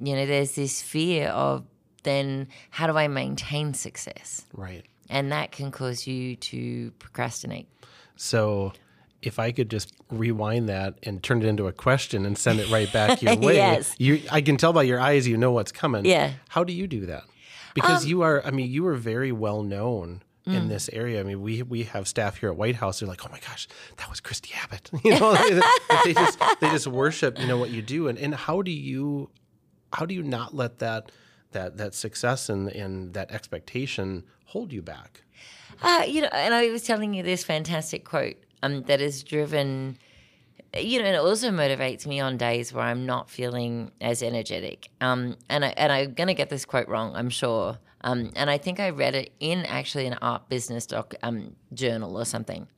you 0.00 0.16
know, 0.16 0.26
there's 0.26 0.56
this 0.56 0.82
fear 0.82 1.28
of 1.28 1.64
then 2.02 2.48
how 2.70 2.88
do 2.88 2.96
I 2.96 3.06
maintain 3.06 3.72
success? 3.72 4.44
Right, 4.52 4.84
and 5.08 5.30
that 5.30 5.52
can 5.52 5.70
cause 5.70 6.08
you 6.08 6.34
to 6.34 6.90
procrastinate. 6.98 7.68
So 8.16 8.72
if 9.22 9.38
I 9.38 9.52
could 9.52 9.70
just 9.70 9.92
rewind 10.10 10.68
that 10.68 10.94
and 11.02 11.22
turn 11.22 11.42
it 11.42 11.46
into 11.46 11.66
a 11.66 11.72
question 11.72 12.24
and 12.24 12.38
send 12.38 12.60
it 12.60 12.70
right 12.70 12.92
back 12.92 13.20
your 13.22 13.36
way. 13.36 13.56
yes. 13.56 13.94
You 13.98 14.22
I 14.30 14.40
can 14.40 14.56
tell 14.56 14.72
by 14.72 14.84
your 14.84 15.00
eyes 15.00 15.26
you 15.26 15.36
know 15.36 15.52
what's 15.52 15.72
coming. 15.72 16.04
Yeah. 16.04 16.32
How 16.48 16.64
do 16.64 16.72
you 16.72 16.86
do 16.86 17.06
that? 17.06 17.24
Because 17.74 18.04
um, 18.04 18.08
you 18.08 18.22
are 18.22 18.44
I 18.44 18.50
mean, 18.50 18.70
you 18.70 18.86
are 18.86 18.94
very 18.94 19.32
well 19.32 19.62
known 19.62 20.22
mm. 20.46 20.54
in 20.54 20.68
this 20.68 20.88
area. 20.92 21.20
I 21.20 21.22
mean, 21.24 21.42
we 21.42 21.62
we 21.62 21.84
have 21.84 22.08
staff 22.08 22.38
here 22.38 22.50
at 22.50 22.56
White 22.56 22.76
House. 22.76 23.00
They're 23.00 23.08
like, 23.08 23.24
"Oh 23.26 23.30
my 23.30 23.40
gosh, 23.40 23.68
that 23.96 24.08
was 24.08 24.20
Kristi 24.20 24.52
Abbott." 24.62 24.90
You 25.04 25.18
know, 25.18 25.34
they, 26.04 26.12
just 26.12 26.38
they 26.60 26.70
just 26.70 26.86
worship, 26.86 27.38
you 27.38 27.46
know, 27.46 27.58
what 27.58 27.70
you 27.70 27.82
do. 27.82 28.08
And 28.08 28.18
and 28.18 28.34
how 28.34 28.62
do 28.62 28.70
you 28.70 29.30
how 29.92 30.06
do 30.06 30.14
you 30.14 30.22
not 30.22 30.54
let 30.54 30.78
that 30.78 31.10
that 31.52 31.76
that 31.76 31.94
success 31.94 32.48
and 32.48 32.68
and 32.68 33.14
that 33.14 33.30
expectation 33.30 34.24
hold 34.46 34.72
you 34.72 34.82
back? 34.82 35.22
Uh, 35.82 36.04
you 36.08 36.22
know, 36.22 36.28
and 36.32 36.54
I 36.54 36.70
was 36.70 36.82
telling 36.82 37.14
you 37.14 37.22
this 37.22 37.44
fantastic 37.44 38.04
quote 38.04 38.36
um, 38.62 38.82
that 38.84 39.00
has 39.00 39.22
driven, 39.22 39.98
you 40.76 40.98
know, 40.98 41.06
and 41.06 41.14
it 41.14 41.20
also 41.20 41.50
motivates 41.50 42.06
me 42.06 42.20
on 42.20 42.36
days 42.36 42.72
where 42.72 42.84
I'm 42.84 43.06
not 43.06 43.30
feeling 43.30 43.90
as 44.00 44.22
energetic. 44.22 44.90
Um, 45.00 45.36
and 45.48 45.64
I 45.64 45.68
and 45.76 45.92
I'm 45.92 46.14
gonna 46.14 46.34
get 46.34 46.50
this 46.50 46.64
quote 46.64 46.88
wrong, 46.88 47.14
I'm 47.14 47.30
sure. 47.30 47.78
Um, 48.02 48.30
and 48.36 48.48
I 48.48 48.58
think 48.58 48.78
I 48.78 48.90
read 48.90 49.14
it 49.14 49.32
in 49.40 49.64
actually 49.66 50.06
an 50.06 50.18
art 50.22 50.48
business 50.48 50.86
doc 50.86 51.14
um, 51.22 51.56
journal 51.74 52.16
or 52.16 52.24
something, 52.24 52.68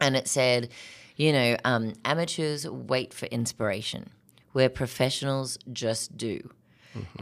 and 0.00 0.16
it 0.16 0.28
said, 0.28 0.68
you 1.16 1.32
know, 1.32 1.56
um, 1.64 1.94
amateurs 2.04 2.68
wait 2.68 3.12
for 3.12 3.26
inspiration, 3.26 4.10
where 4.52 4.68
professionals 4.68 5.58
just 5.72 6.16
do. 6.16 6.50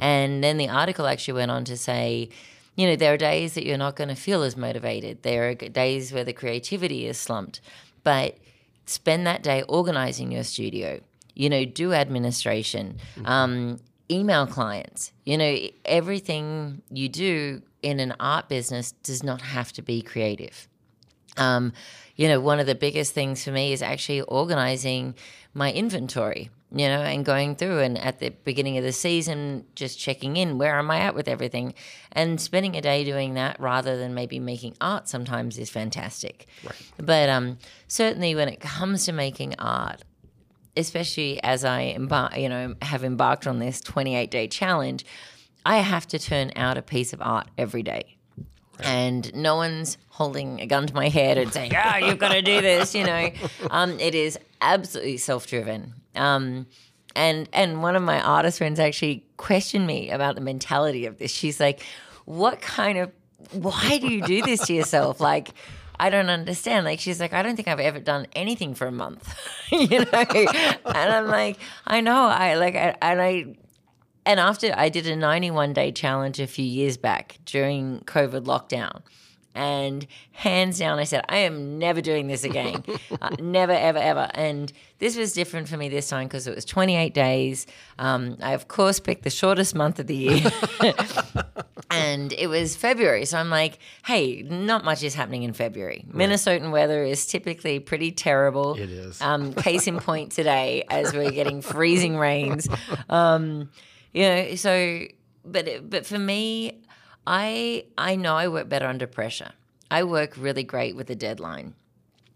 And 0.01 0.43
then 0.43 0.57
the 0.57 0.69
article 0.69 1.07
actually 1.07 1.35
went 1.35 1.51
on 1.51 1.65
to 1.67 1.77
say, 1.77 2.29
you 2.77 2.87
know, 2.87 2.97
there 2.97 3.15
are 3.15 3.17
days 3.17 3.55
that 3.55 3.65
you're 3.65 3.79
not 3.79 3.97
going 3.97 4.09
to 4.09 4.15
feel 4.15 4.43
as 4.43 4.57
motivated. 4.57 5.23
There 5.23 5.51
are 5.51 5.55
days 5.55 6.13
where 6.13 6.25
the 6.25 6.33
creativity 6.33 7.07
is 7.07 7.19
slumped, 7.19 7.61
but 8.05 8.39
spend 8.87 9.27
that 9.27 9.43
day 9.43 9.63
organizing 9.69 10.33
your 10.33 10.45
studio. 10.45 11.01
You 11.35 11.49
know, 11.49 11.65
do 11.65 11.93
administration, 11.93 12.99
um, 13.25 13.79
email 14.11 14.47
clients. 14.47 15.13
You 15.25 15.39
know, 15.39 15.57
everything 15.85 16.83
you 16.91 17.09
do 17.09 17.63
in 17.83 18.01
an 18.01 18.15
art 18.21 18.49
business 18.49 18.93
does 18.93 19.23
not 19.23 19.41
have 19.41 19.73
to 19.75 19.83
be 19.83 20.03
creative. 20.03 20.69
Um, 21.37 21.73
you 22.17 22.29
know, 22.29 22.41
one 22.41 22.61
of 22.61 22.67
the 22.67 22.75
biggest 22.75 23.15
things 23.15 23.45
for 23.45 23.53
me 23.53 23.73
is 23.73 23.81
actually 23.81 24.21
organizing 24.23 25.15
my 25.55 25.73
inventory, 25.73 26.51
you 26.73 26.87
know, 26.87 27.01
and 27.01 27.25
going 27.25 27.57
through 27.57 27.81
and 27.81 27.99
at 27.99 28.21
the 28.21 28.31
beginning 28.31 28.79
of 28.79 28.85
the 28.85 28.93
season, 28.93 29.65
just 29.75 29.99
checking 29.99 30.37
in, 30.37 30.57
where 30.57 30.79
am 30.79 30.91
I 30.91 31.01
at 31.01 31.15
with 31.15 31.27
everything? 31.27 31.75
And 32.13 32.41
spending 32.41 32.77
a 32.77 32.81
day 32.81 33.05
doing 33.05 33.35
that 33.35 33.59
rather 33.59 33.97
than 33.97 34.15
maybe 34.15 34.39
making 34.39 34.77
art 34.81 35.09
sometimes 35.09 35.59
is 35.59 35.69
fantastic. 35.69 36.47
But 36.97 37.29
um, 37.29 37.59
certainly 37.89 38.35
when 38.37 38.49
it 38.49 38.61
comes 38.61 39.05
to 39.07 39.13
making 39.13 39.57
art, 39.59 40.03
especially 40.77 41.43
as 41.43 41.65
I 41.65 41.95
embar- 41.99 42.41
you 42.41 42.49
know, 42.49 42.77
have 42.83 43.03
embarked 43.03 43.49
on 43.49 43.59
this 43.59 43.81
28 43.81 44.31
day 44.31 44.47
challenge, 44.47 45.05
I 45.67 45.79
have 45.79 46.07
to 46.09 46.19
turn 46.19 46.53
out 46.55 46.79
a 46.79 46.83
piece 46.83 47.13
of 47.13 47.21
art 47.21 47.49
every 47.59 47.83
day. 47.83 48.17
And 48.83 49.35
no 49.35 49.57
one's 49.57 49.99
holding 50.09 50.61
a 50.61 50.67
gun 50.67 50.87
to 50.87 50.95
my 50.95 51.09
head 51.09 51.37
and 51.37 51.53
saying, 51.53 51.73
"Ah, 51.77 51.99
you've 51.99 52.19
got 52.19 52.33
to 52.33 52.41
do 52.41 52.63
this." 52.63 52.95
You 52.95 53.05
know, 53.05 53.29
um, 53.71 54.01
it 54.01 54.15
is 54.15 54.39
absolutely 54.63 55.19
self-driven. 55.19 56.00
Um, 56.15 56.67
and 57.17 57.49
and 57.53 57.83
one 57.83 57.97
of 57.97 58.03
my 58.03 58.21
artist 58.21 58.59
friends 58.59 58.79
actually 58.79 59.25
questioned 59.37 59.87
me 59.87 60.11
about 60.11 60.35
the 60.37 60.41
mentality 60.41 61.07
of 61.07 61.19
this. 61.19 61.33
She's 61.33 61.59
like, 61.59 61.83
"What 62.25 62.61
kind 62.61 62.99
of? 62.99 63.11
Why 63.53 63.99
do 63.99 64.09
you 64.09 64.23
do 64.23 64.43
this 64.43 64.67
to 64.67 64.75
yourself? 64.75 65.21
Like, 65.31 65.51
I 66.01 66.09
don't 66.09 66.31
understand. 66.31 66.87
Like 66.87 66.99
she's 66.99 67.21
like, 67.21 67.35
I 67.35 67.43
don't 67.43 67.57
think 67.57 67.69
I've 67.69 67.79
ever 67.79 68.01
done 68.01 68.27
anything 68.35 68.75
for 68.75 68.87
a 68.87 68.93
month, 68.93 69.35
you 69.71 69.87
know. 69.99 70.07
and 70.13 70.79
I'm 70.87 71.27
like, 71.27 71.59
I 71.87 72.01
know. 72.01 72.25
I 72.25 72.55
like, 72.55 72.75
I, 72.75 72.97
and 73.03 73.21
I, 73.21 73.45
and 74.25 74.41
after 74.41 74.73
I 74.75 74.89
did 74.89 75.07
a 75.07 75.15
91 75.15 75.75
day 75.75 75.93
challenge 75.93 76.41
a 76.41 76.47
few 76.47 76.65
years 76.65 76.97
back 76.97 77.39
during 77.45 78.01
COVID 78.07 78.45
lockdown. 78.45 79.03
And 79.61 80.07
hands 80.33 80.79
down, 80.79 80.99
I 80.99 81.05
said, 81.05 81.23
I 81.29 81.39
am 81.39 81.79
never 81.79 82.01
doing 82.01 82.29
this 82.29 82.45
again. 82.45 82.83
uh, 83.21 83.37
never, 83.39 83.73
ever, 83.73 83.99
ever. 83.99 84.31
And 84.33 84.73
this 85.01 85.17
was 85.19 85.35
different 85.35 85.69
for 85.69 85.77
me 85.77 85.91
this 85.91 86.09
time 86.09 86.29
because 86.29 86.47
it 86.47 86.55
was 86.55 86.65
28 86.65 87.13
days. 87.13 87.67
Um, 87.99 88.39
I, 88.41 88.53
of 88.55 88.67
course, 88.69 89.01
picked 89.01 89.23
the 89.23 89.29
shortest 89.31 89.75
month 89.75 89.99
of 89.99 90.07
the 90.07 90.15
year. 90.17 90.51
and 91.91 92.33
it 92.33 92.47
was 92.47 92.75
February. 92.77 93.25
So 93.25 93.37
I'm 93.39 93.51
like, 93.51 93.79
hey, 94.07 94.43
not 94.43 94.85
much 94.85 95.03
is 95.03 95.15
happening 95.15 95.43
in 95.43 95.53
February. 95.53 96.05
Minnesotan 96.11 96.71
weather 96.71 97.03
is 97.05 97.27
typically 97.27 97.81
pretty 97.81 98.13
terrible. 98.13 98.75
It 98.75 98.91
is. 98.91 99.21
Um, 99.21 99.53
case 99.53 99.87
in 99.87 99.99
point 99.99 100.33
today, 100.41 100.85
as 100.89 101.13
we're 101.13 101.31
getting 101.33 101.61
freezing 101.63 102.17
rains. 102.17 102.69
Um, 103.09 103.71
you 104.13 104.23
know, 104.23 104.55
so, 104.55 105.03
but, 105.45 105.69
it- 105.69 105.91
but 105.91 106.07
for 106.07 106.19
me, 106.19 106.80
I, 107.27 107.85
I 107.99 108.17
know 108.17 108.35
I 108.35 108.49
work 108.49 108.69
better 108.69 108.87
under 108.87 109.07
pressure. 109.07 109.53
I 109.91 110.05
work 110.05 110.37
really 110.37 110.63
great 110.63 110.97
with 110.97 111.11
a 111.11 111.15
deadline. 111.15 111.75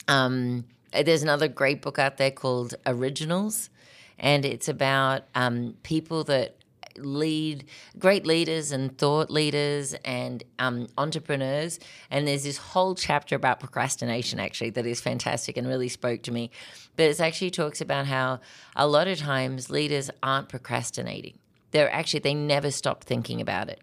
Um, 0.08 0.64
there's 0.92 1.22
another 1.22 1.48
great 1.48 1.82
book 1.82 1.98
out 1.98 2.16
there 2.16 2.30
called 2.30 2.74
Originals, 2.86 3.70
and 4.18 4.44
it's 4.44 4.68
about 4.68 5.22
um, 5.34 5.74
people 5.82 6.24
that 6.24 6.56
lead 6.96 7.64
great 7.98 8.26
leaders 8.26 8.70
and 8.70 8.96
thought 8.98 9.30
leaders 9.30 9.94
and 10.04 10.44
um, 10.58 10.86
entrepreneurs. 10.96 11.80
And 12.10 12.26
there's 12.28 12.44
this 12.44 12.56
whole 12.56 12.94
chapter 12.94 13.34
about 13.34 13.60
procrastination 13.60 14.38
actually 14.38 14.70
that 14.70 14.86
is 14.86 15.00
fantastic 15.00 15.56
and 15.56 15.66
really 15.66 15.88
spoke 15.88 16.22
to 16.22 16.32
me. 16.32 16.50
But 16.96 17.06
it 17.06 17.20
actually 17.20 17.50
talks 17.50 17.80
about 17.80 18.06
how 18.06 18.40
a 18.76 18.86
lot 18.86 19.08
of 19.08 19.18
times 19.18 19.70
leaders 19.70 20.10
aren't 20.22 20.48
procrastinating. 20.48 21.38
They're 21.72 21.92
actually 21.92 22.20
they 22.20 22.34
never 22.34 22.70
stop 22.70 23.02
thinking 23.02 23.40
about 23.40 23.68
it. 23.68 23.80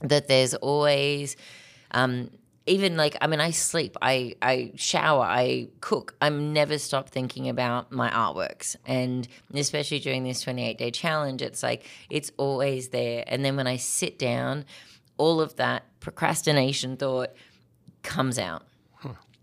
That 0.00 0.28
there's 0.28 0.54
always 0.54 1.36
um, 1.90 2.30
even 2.66 2.96
like 2.96 3.16
I 3.20 3.26
mean 3.26 3.40
I 3.40 3.50
sleep, 3.50 3.96
I 4.00 4.34
I 4.40 4.72
shower, 4.76 5.24
I 5.24 5.68
cook. 5.80 6.14
I'm 6.20 6.52
never 6.52 6.78
stop 6.78 7.08
thinking 7.08 7.48
about 7.48 7.90
my 7.90 8.10
artworks. 8.10 8.76
And 8.86 9.26
especially 9.54 9.98
during 9.98 10.24
this 10.24 10.40
28 10.42 10.78
day 10.78 10.90
challenge, 10.90 11.42
it's 11.42 11.62
like 11.62 11.86
it's 12.08 12.30
always 12.36 12.88
there. 12.88 13.24
And 13.26 13.44
then 13.44 13.56
when 13.56 13.66
I 13.66 13.76
sit 13.76 14.18
down, 14.18 14.64
all 15.18 15.40
of 15.40 15.56
that 15.56 15.84
procrastination 16.00 16.96
thought 16.96 17.30
comes 18.02 18.38
out. 18.38 18.62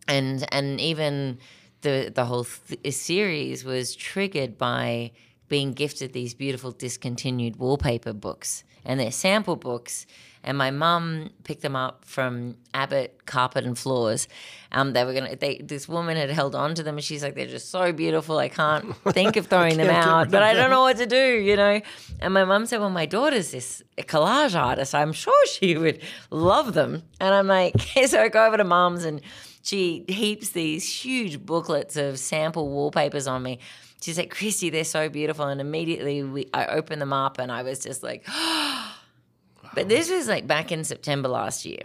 And 0.08 0.48
and 0.54 0.80
even 0.82 1.40
the 1.82 2.12
the 2.14 2.26
whole 2.26 2.46
th- 2.46 2.94
series 2.94 3.64
was 3.64 3.96
triggered 3.96 4.58
by 4.58 5.12
being 5.50 5.74
gifted 5.74 6.14
these 6.14 6.34
beautiful 6.34 6.72
discontinued 6.72 7.58
wallpaper 7.58 8.14
books 8.14 8.64
and 8.86 9.00
they're 9.00 9.12
sample 9.12 9.56
books 9.56 10.06
and 10.44 10.58
my 10.58 10.72
mum 10.72 11.32
picked 11.44 11.62
them 11.62 11.76
up 11.76 12.06
from 12.06 12.56
Abbott 12.74 13.26
Carpet 13.26 13.66
and 13.66 13.78
Floors. 13.78 14.28
Um, 14.72 14.94
they 14.94 15.04
were 15.04 15.14
gonna. 15.14 15.36
They, 15.36 15.58
this 15.58 15.88
woman 15.88 16.16
had 16.16 16.30
held 16.30 16.56
on 16.56 16.76
to 16.76 16.84
them, 16.84 16.96
and 16.96 17.04
she's 17.04 17.24
like, 17.24 17.36
"They're 17.36 17.48
just 17.48 17.70
so 17.70 17.92
beautiful. 17.92 18.38
I 18.38 18.48
can't 18.50 18.96
think 19.10 19.36
of 19.36 19.48
throwing 19.48 19.78
them 19.78 19.90
out, 19.90 20.28
rid 20.28 20.32
but 20.32 20.44
I 20.44 20.54
don't 20.54 20.70
know 20.70 20.82
what 20.82 20.98
to 20.98 21.06
do." 21.06 21.42
You 21.42 21.56
know. 21.56 21.82
And 22.20 22.34
my 22.34 22.46
mum 22.46 22.66
said, 22.66 22.80
"Well, 22.80 22.90
my 22.90 23.06
daughter's 23.06 23.52
this 23.52 23.84
collage 23.98 24.58
artist. 24.60 24.96
I'm 24.96 25.12
sure 25.12 25.48
she 25.48 25.78
would 25.78 26.02
love 26.30 26.74
them." 26.74 27.04
And 27.20 27.34
I'm 27.34 27.48
like, 27.48 27.80
so 28.08 28.22
I 28.22 28.30
go 28.30 28.46
over 28.46 28.58
to 28.58 28.64
mum's, 28.64 29.04
and 29.04 29.22
she 29.62 30.06
heaps 30.08 30.50
these 30.50 30.88
huge 30.90 31.46
booklets 31.46 31.98
of 31.98 32.18
sample 32.18 32.70
wallpapers 32.70 33.28
on 33.28 33.44
me. 33.44 33.60
She's 34.02 34.18
like, 34.18 34.34
Kristi, 34.34 34.72
they're 34.72 34.84
so 34.84 35.10
beautiful. 35.10 35.46
And 35.46 35.60
immediately 35.60 36.24
we, 36.24 36.50
I 36.54 36.68
opened 36.68 37.02
them 37.02 37.14
up 37.14 37.38
and 37.38 37.52
I 37.52 37.64
was 37.64 37.80
just 37.80 38.02
like, 38.02 38.26
but 39.74 39.90
this 39.90 40.10
was 40.10 40.28
like 40.28 40.48
back 40.48 40.72
in 40.72 40.84
September 40.84 41.28
last 41.28 41.66
year, 41.66 41.82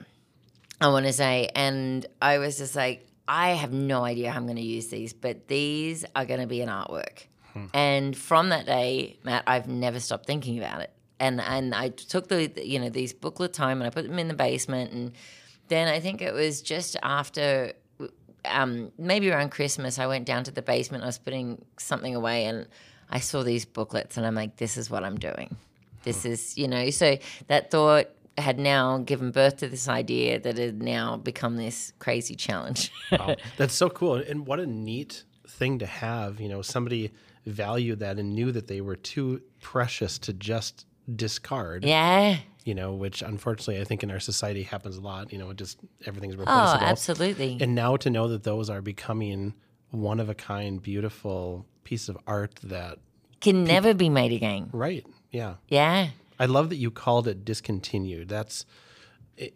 I 0.80 0.88
want 0.88 1.06
to 1.06 1.12
say. 1.12 1.50
And 1.54 2.06
I 2.23 2.38
was 2.38 2.59
just 2.59 2.76
like, 2.76 3.09
I 3.26 3.50
have 3.50 3.73
no 3.73 4.04
idea 4.04 4.30
how 4.30 4.38
I'm 4.38 4.47
going 4.47 4.56
to 4.56 4.62
use 4.62 4.88
these, 4.88 5.12
but 5.12 5.49
these 5.49 6.04
are 6.14 6.25
going 6.25 6.40
to 6.40 6.47
be 6.47 6.61
an 6.61 6.68
artwork. 6.68 7.25
Hmm. 7.52 7.66
And 7.73 8.16
from 8.16 8.50
that 8.50 8.66
day, 8.66 9.18
Matt, 9.25 9.44
I've 9.47 9.66
never 9.66 9.99
stopped 9.99 10.26
thinking 10.26 10.59
about 10.59 10.83
it. 10.83 10.90
And 11.21 11.40
and 11.40 11.75
I 11.75 11.90
took 11.90 12.28
the 12.28 12.50
you 12.62 12.80
know 12.80 12.88
these 12.88 13.12
booklet 13.12 13.52
time 13.52 13.80
and 13.80 13.87
I 13.87 13.90
put 13.90 14.06
them 14.06 14.18
in 14.18 14.28
the 14.28 14.35
basement. 14.35 14.92
And 14.92 15.12
then 15.68 15.88
I 15.88 16.00
think 16.00 16.21
it 16.21 16.35
was 16.35 16.61
just 16.61 16.97
after 17.02 17.73
um, 18.44 18.92
maybe 18.98 19.30
around 19.30 19.50
Christmas, 19.50 19.98
I 19.98 20.06
went 20.06 20.26
down 20.26 20.44
to 20.44 20.50
the 20.50 20.62
basement. 20.62 21.04
I 21.04 21.06
was 21.06 21.18
putting 21.18 21.64
something 21.78 22.14
away, 22.14 22.46
and 22.46 22.66
I 23.10 23.20
saw 23.20 23.42
these 23.42 23.64
booklets, 23.64 24.16
and 24.16 24.26
I'm 24.26 24.34
like, 24.34 24.56
"This 24.56 24.76
is 24.76 24.90
what 24.90 25.04
I'm 25.04 25.18
doing. 25.18 25.56
This 26.02 26.24
is, 26.24 26.56
you 26.58 26.68
know." 26.68 26.90
So 26.90 27.18
that 27.48 27.70
thought 27.70 28.06
had 28.36 28.58
now 28.58 28.98
given 28.98 29.30
birth 29.30 29.58
to 29.58 29.68
this 29.68 29.88
idea 29.88 30.40
that 30.40 30.58
had 30.58 30.82
now 30.82 31.16
become 31.16 31.56
this 31.56 31.92
crazy 31.98 32.34
challenge. 32.34 32.90
Wow. 33.12 33.36
That's 33.56 33.74
so 33.74 33.88
cool. 33.88 34.16
And 34.16 34.44
what 34.44 34.58
a 34.58 34.66
neat 34.66 35.22
thing 35.46 35.78
to 35.78 35.86
have. 35.86 36.40
You 36.40 36.48
know, 36.48 36.62
somebody 36.62 37.12
valued 37.46 38.00
that 38.00 38.18
and 38.18 38.34
knew 38.34 38.50
that 38.50 38.66
they 38.66 38.80
were 38.80 38.96
too 38.96 39.40
precious 39.60 40.18
to 40.20 40.32
just 40.32 40.86
discard. 41.14 41.84
yeah. 41.84 42.38
You 42.64 42.75
know, 42.75 42.94
which 42.94 43.21
unfortunately 43.21 43.80
I 43.80 43.85
think 43.85 44.02
in 44.02 44.11
our 44.11 44.21
society 44.21 44.62
happens 44.62 44.97
a 44.97 45.00
lot. 45.02 45.33
You 45.33 45.38
know, 45.38 45.50
it 45.50 45.59
just 45.59 45.78
everything's 46.06 46.35
oh, 46.35 46.38
replaceable. 46.38 46.83
Oh, 46.83 46.87
absolutely. 46.87 47.59
And 47.61 47.75
now 47.75 47.97
to 47.99 48.09
know 48.11 48.26
that 48.28 48.42
those 48.44 48.71
are 48.71 48.80
becoming 48.80 49.52
one 49.90 50.18
of 50.18 50.28
a 50.30 50.35
kind, 50.35 50.83
beautiful 50.83 51.66
piece 51.85 52.09
of 52.09 52.16
art 52.26 52.54
that 52.64 52.99
Can 53.40 53.64
never 53.64 53.92
be 53.92 54.09
made 54.09 54.33
again. 54.33 54.71
right. 54.73 55.04
Yeah. 55.30 55.54
Yeah. 55.68 56.09
I 56.38 56.47
love 56.47 56.68
that 56.71 56.76
you 56.76 56.90
called 56.90 57.28
it 57.28 57.44
discontinued. 57.44 58.28
That's 58.28 58.64
it, 59.37 59.52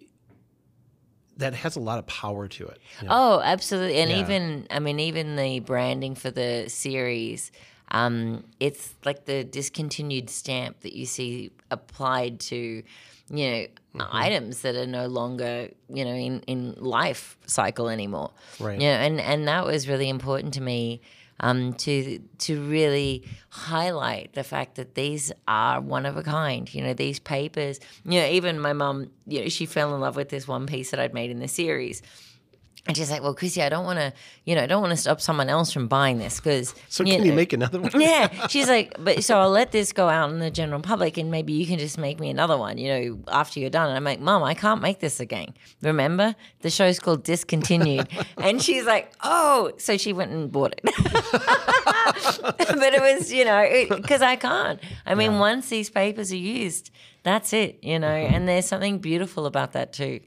that 1.38 1.54
has 1.54 1.76
a 1.76 1.80
lot 1.80 1.98
of 1.98 2.06
power 2.06 2.48
to 2.48 2.66
it. 2.66 2.78
you 3.00 3.08
know? 3.08 3.14
Oh, 3.14 3.40
absolutely. 3.42 3.98
And 4.00 4.10
Yeah. 4.10 4.20
even, 4.20 4.66
I 4.70 4.80
mean, 4.80 4.98
even 5.00 5.36
the 5.36 5.60
branding 5.60 6.14
for 6.14 6.30
the 6.30 6.68
series, 6.68 7.52
um, 7.90 8.44
it's 8.60 8.94
like 9.04 9.24
the 9.24 9.44
discontinued 9.44 10.30
stamp 10.30 10.80
that 10.80 10.94
you 10.94 11.06
see 11.06 11.50
applied 11.70 12.40
to, 12.40 12.82
you 13.30 13.50
know, 13.50 13.66
items 14.10 14.62
that 14.62 14.76
are 14.76 14.86
no 14.86 15.06
longer, 15.06 15.70
you 15.88 16.04
know, 16.04 16.14
in, 16.14 16.40
in 16.42 16.74
life 16.78 17.36
cycle 17.46 17.88
anymore. 17.88 18.30
Right. 18.60 18.80
You 18.80 18.86
know, 18.86 18.94
and, 18.94 19.20
and 19.20 19.48
that 19.48 19.64
was 19.64 19.88
really 19.88 20.08
important 20.08 20.54
to 20.54 20.60
me 20.60 21.00
um, 21.40 21.74
to 21.74 22.18
to 22.38 22.62
really 22.62 23.24
highlight 23.50 24.32
the 24.34 24.44
fact 24.44 24.74
that 24.76 24.94
these 24.94 25.32
are 25.46 25.80
one 25.80 26.06
of 26.06 26.16
a 26.16 26.22
kind. 26.22 26.72
You 26.72 26.82
know, 26.82 26.94
these 26.94 27.18
papers. 27.18 27.80
You 28.04 28.20
know, 28.20 28.26
even 28.26 28.58
my 28.58 28.72
mum, 28.72 29.10
you 29.26 29.42
know, 29.42 29.48
she 29.48 29.66
fell 29.66 29.94
in 29.94 30.00
love 30.00 30.16
with 30.16 30.28
this 30.28 30.48
one 30.48 30.66
piece 30.66 30.90
that 30.90 31.00
I'd 31.00 31.14
made 31.14 31.30
in 31.30 31.38
the 31.38 31.48
series. 31.48 32.02
And 32.88 32.96
she's 32.96 33.10
like, 33.10 33.22
"Well, 33.22 33.34
Chrissy, 33.34 33.62
I 33.62 33.68
don't 33.68 33.84
want 33.84 33.98
to, 33.98 34.14
you 34.46 34.54
know, 34.54 34.62
I 34.62 34.66
don't 34.66 34.80
want 34.80 34.92
to 34.92 34.96
stop 34.96 35.20
someone 35.20 35.50
else 35.50 35.70
from 35.70 35.88
buying 35.88 36.16
this 36.16 36.36
because." 36.40 36.74
So 36.88 37.04
can 37.04 37.22
you 37.22 37.34
make 37.34 37.52
another 37.52 37.78
one? 37.78 37.90
yeah, 37.94 38.46
she's 38.48 38.66
like, 38.66 38.94
but 38.98 39.22
so 39.22 39.38
I'll 39.38 39.50
let 39.50 39.72
this 39.72 39.92
go 39.92 40.08
out 40.08 40.30
in 40.30 40.38
the 40.38 40.50
general 40.50 40.80
public, 40.80 41.18
and 41.18 41.30
maybe 41.30 41.52
you 41.52 41.66
can 41.66 41.78
just 41.78 41.98
make 41.98 42.18
me 42.18 42.30
another 42.30 42.56
one, 42.56 42.78
you 42.78 42.88
know, 42.88 43.18
after 43.28 43.60
you're 43.60 43.68
done. 43.68 43.88
And 43.88 43.96
I'm 43.98 44.04
like, 44.04 44.20
Mom, 44.20 44.42
I 44.42 44.54
can't 44.54 44.80
make 44.80 45.00
this 45.00 45.20
again. 45.20 45.52
Remember, 45.82 46.34
the 46.62 46.70
show's 46.70 46.98
called 46.98 47.24
Discontinued, 47.24 48.08
and 48.38 48.62
she's 48.62 48.86
like, 48.86 49.12
Oh, 49.22 49.72
so 49.76 49.98
she 49.98 50.14
went 50.14 50.32
and 50.32 50.50
bought 50.50 50.72
it. 50.72 50.80
but 52.42 52.94
it 52.94 53.02
was, 53.02 53.30
you 53.30 53.44
know, 53.44 53.86
because 53.90 54.22
I 54.22 54.36
can't. 54.36 54.80
I 55.04 55.14
mean, 55.14 55.38
once 55.38 55.68
these 55.68 55.90
papers 55.90 56.32
are 56.32 56.36
used, 56.36 56.90
that's 57.22 57.52
it, 57.52 57.80
you 57.82 57.98
know, 57.98 58.08
mm-hmm. 58.08 58.34
and 58.34 58.48
there's 58.48 58.64
something 58.64 58.98
beautiful 58.98 59.44
about 59.44 59.72
that 59.72 59.92
too. 59.92 60.20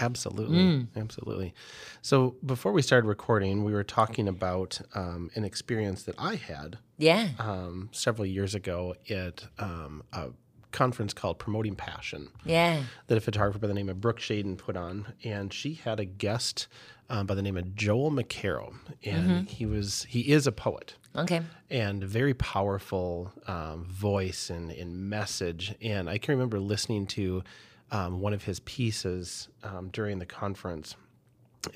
Absolutely, 0.00 0.58
Mm. 0.58 0.86
absolutely. 0.96 1.54
So 2.02 2.36
before 2.44 2.72
we 2.72 2.82
started 2.82 3.06
recording, 3.06 3.64
we 3.64 3.72
were 3.72 3.84
talking 3.84 4.28
about 4.28 4.80
um, 4.94 5.30
an 5.34 5.44
experience 5.44 6.02
that 6.04 6.14
I 6.18 6.36
had 6.36 6.78
Yeah. 6.98 7.30
um, 7.38 7.88
several 7.92 8.26
years 8.26 8.54
ago 8.54 8.94
at 9.10 9.44
um, 9.58 10.02
a 10.12 10.28
conference 10.70 11.14
called 11.14 11.38
Promoting 11.38 11.74
Passion 11.76 12.28
Yeah. 12.44 12.82
that 13.06 13.16
a 13.16 13.20
photographer 13.20 13.58
by 13.58 13.66
the 13.68 13.74
name 13.74 13.88
of 13.88 14.00
Brooke 14.00 14.20
Shaden 14.20 14.58
put 14.58 14.76
on, 14.76 15.14
and 15.24 15.52
she 15.52 15.74
had 15.74 15.98
a 15.98 16.04
guest 16.04 16.68
um, 17.10 17.26
by 17.26 17.34
the 17.34 17.40
name 17.42 17.56
of 17.56 17.74
Joel 17.74 18.10
McKerrow, 18.10 18.74
and 19.02 19.30
Mm-hmm. 19.30 19.46
he 19.46 19.64
was 19.64 20.04
he 20.10 20.30
is 20.30 20.46
a 20.46 20.52
poet 20.52 20.94
Okay. 21.16 21.40
and 21.70 22.04
very 22.04 22.34
powerful 22.34 23.32
um, 23.46 23.86
voice 23.86 24.50
and, 24.50 24.70
and 24.70 24.94
message. 25.08 25.74
And 25.80 26.10
I 26.10 26.18
can 26.18 26.34
remember 26.34 26.60
listening 26.60 27.06
to 27.08 27.42
um, 27.90 28.20
one 28.20 28.32
of 28.34 28.44
his 28.44 28.60
pieces 28.60 29.48
um, 29.62 29.88
during 29.92 30.18
the 30.18 30.26
conference, 30.26 30.94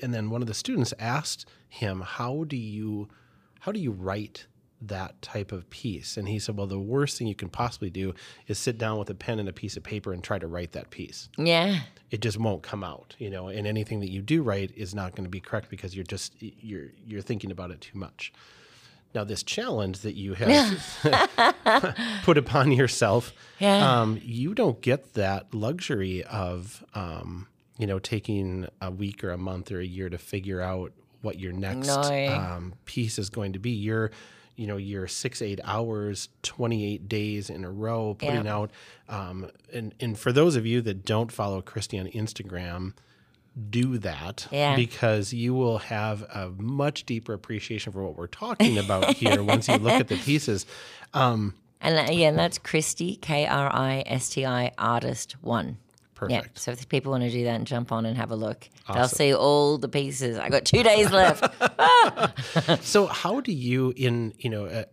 and 0.01 0.13
then 0.13 0.29
one 0.29 0.41
of 0.41 0.47
the 0.47 0.53
students 0.53 0.93
asked 0.99 1.45
him, 1.69 2.01
"How 2.01 2.43
do 2.45 2.57
you 2.57 3.09
how 3.61 3.71
do 3.71 3.79
you 3.79 3.91
write?" 3.91 4.47
that 4.85 5.21
type 5.21 5.53
of 5.53 5.69
piece 5.69 6.17
and 6.17 6.27
he 6.27 6.37
said 6.37 6.57
well 6.57 6.67
the 6.67 6.77
worst 6.77 7.17
thing 7.17 7.25
you 7.25 7.33
can 7.33 7.47
possibly 7.47 7.89
do 7.89 8.13
is 8.47 8.59
sit 8.59 8.77
down 8.77 8.99
with 8.99 9.09
a 9.09 9.13
pen 9.15 9.39
and 9.39 9.47
a 9.47 9.53
piece 9.53 9.77
of 9.77 9.83
paper 9.83 10.11
and 10.11 10.21
try 10.21 10.37
to 10.37 10.45
write 10.45 10.73
that 10.73 10.89
piece 10.89 11.29
Yeah. 11.37 11.79
it 12.11 12.19
just 12.19 12.37
won't 12.37 12.63
come 12.63 12.83
out 12.83 13.15
you 13.17 13.29
know 13.29 13.47
and 13.47 13.65
anything 13.65 14.01
that 14.01 14.11
you 14.11 14.21
do 14.21 14.43
write 14.43 14.73
is 14.75 14.93
not 14.93 15.15
going 15.15 15.23
to 15.23 15.29
be 15.29 15.39
correct 15.39 15.69
because 15.69 15.95
you're 15.95 16.03
just 16.03 16.33
you're 16.41 16.89
you're 17.07 17.21
thinking 17.21 17.49
about 17.49 17.71
it 17.71 17.79
too 17.79 17.97
much 17.97 18.33
now 19.15 19.23
this 19.23 19.43
challenge 19.43 19.99
that 19.99 20.15
you 20.15 20.33
have 20.33 21.55
put 22.23 22.37
upon 22.37 22.71
yourself 22.71 23.33
Yeah. 23.59 24.01
um, 24.01 24.19
you 24.23 24.53
don't 24.53 24.81
get 24.81 25.13
that 25.13 25.53
luxury 25.53 26.23
of 26.23 26.83
um, 26.95 27.47
you 27.77 27.87
know 27.87 27.99
taking 27.99 28.67
a 28.81 28.91
week 28.91 29.23
or 29.23 29.31
a 29.31 29.37
month 29.37 29.71
or 29.71 29.79
a 29.79 29.85
year 29.85 30.09
to 30.09 30.17
figure 30.17 30.61
out 30.61 30.91
what 31.21 31.39
your 31.39 31.53
next 31.53 31.87
No. 31.87 32.27
um, 32.35 32.73
piece 32.85 33.17
is 33.17 33.29
going 33.29 33.53
to 33.53 33.59
be 33.59 33.71
you're 33.71 34.11
you 34.55 34.67
know 34.67 34.77
you're 34.77 35.07
six 35.07 35.41
eight 35.41 35.59
hours 35.63 36.29
28 36.43 37.07
days 37.09 37.49
in 37.49 37.63
a 37.63 37.71
row 37.71 38.15
putting 38.19 38.45
Yeah. 38.45 38.55
out 38.55 38.71
um, 39.09 39.49
and 39.73 39.93
and 39.99 40.17
for 40.17 40.31
those 40.31 40.55
of 40.55 40.65
you 40.65 40.81
that 40.81 41.05
don't 41.05 41.31
follow 41.31 41.61
kristi 41.61 41.99
on 41.99 42.07
instagram 42.07 42.93
do 43.69 43.97
that 43.99 44.47
Yeah. 44.51 44.75
because 44.75 45.31
you 45.33 45.53
will 45.53 45.77
have 45.77 46.23
a 46.23 46.49
much 46.57 47.05
deeper 47.05 47.33
appreciation 47.33 47.93
for 47.93 48.03
what 48.03 48.17
we're 48.17 48.27
talking 48.27 48.77
about 48.77 49.13
here 49.15 49.43
once 49.43 49.67
you 49.67 49.75
look 49.77 49.93
at 49.93 50.07
the 50.07 50.17
pieces 50.25 50.65
And 51.13 51.53
that, 51.81 52.15
yeah, 52.15 52.29
and 52.29 52.39
that's 52.39 52.57
Kristi, 52.57 53.19
K 53.21 53.45
R 53.45 53.69
I 53.71 54.03
S 54.05 54.29
T 54.29 54.45
I, 54.45 54.71
artist 54.77 55.33
one. 55.43 55.77
Yeah. 56.29 56.39
perfect 56.39 56.57
So 56.59 56.71
if 56.71 56.87
people 56.87 57.11
want 57.11 57.23
to 57.23 57.29
do 57.29 57.43
that 57.43 57.55
and 57.55 57.67
jump 57.67 57.91
on 57.91 58.05
and 58.05 58.15
have 58.17 58.31
a 58.31 58.35
look, 58.37 58.69
they'll 58.93 59.09
see 59.09 59.33
all 59.35 59.77
the 59.77 59.89
pieces. 59.89 60.37
I 60.39 60.47
got 60.49 60.63
two 60.63 60.81
days 60.81 61.11
left. 61.11 61.43
So 62.85 63.07
how 63.07 63.39
do 63.41 63.51
you 63.51 63.93
in 63.95 64.33
you 64.39 64.49
know 64.49 64.65
uh, 64.65 64.85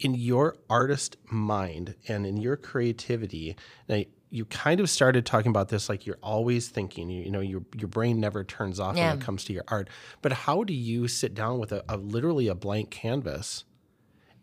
in 0.00 0.14
your 0.14 0.56
artist 0.68 1.16
mind 1.30 1.94
and 2.08 2.26
in 2.26 2.36
your 2.38 2.56
creativity 2.56 3.54
now 3.88 4.02
you 4.32 4.44
kind 4.44 4.78
of 4.80 4.88
started 4.88 5.26
talking 5.26 5.50
about 5.50 5.68
this 5.70 5.88
like 5.88 6.06
you're 6.06 6.18
always 6.22 6.68
thinking 6.68 7.10
you, 7.10 7.24
you 7.24 7.30
know 7.30 7.40
your 7.40 7.62
your 7.76 7.88
brain 7.88 8.20
never 8.20 8.44
turns 8.44 8.78
off 8.78 8.96
Yeah. 8.96 9.10
when 9.10 9.18
it 9.18 9.24
comes 9.24 9.44
to 9.44 9.52
your 9.52 9.64
art 9.68 9.88
but 10.22 10.32
how 10.32 10.62
do 10.64 10.72
you 10.72 11.08
sit 11.08 11.34
down 11.34 11.58
with 11.58 11.72
a, 11.72 11.84
a 11.88 11.96
literally 11.96 12.46
a 12.48 12.54
blank 12.54 12.90
canvas 12.90 13.64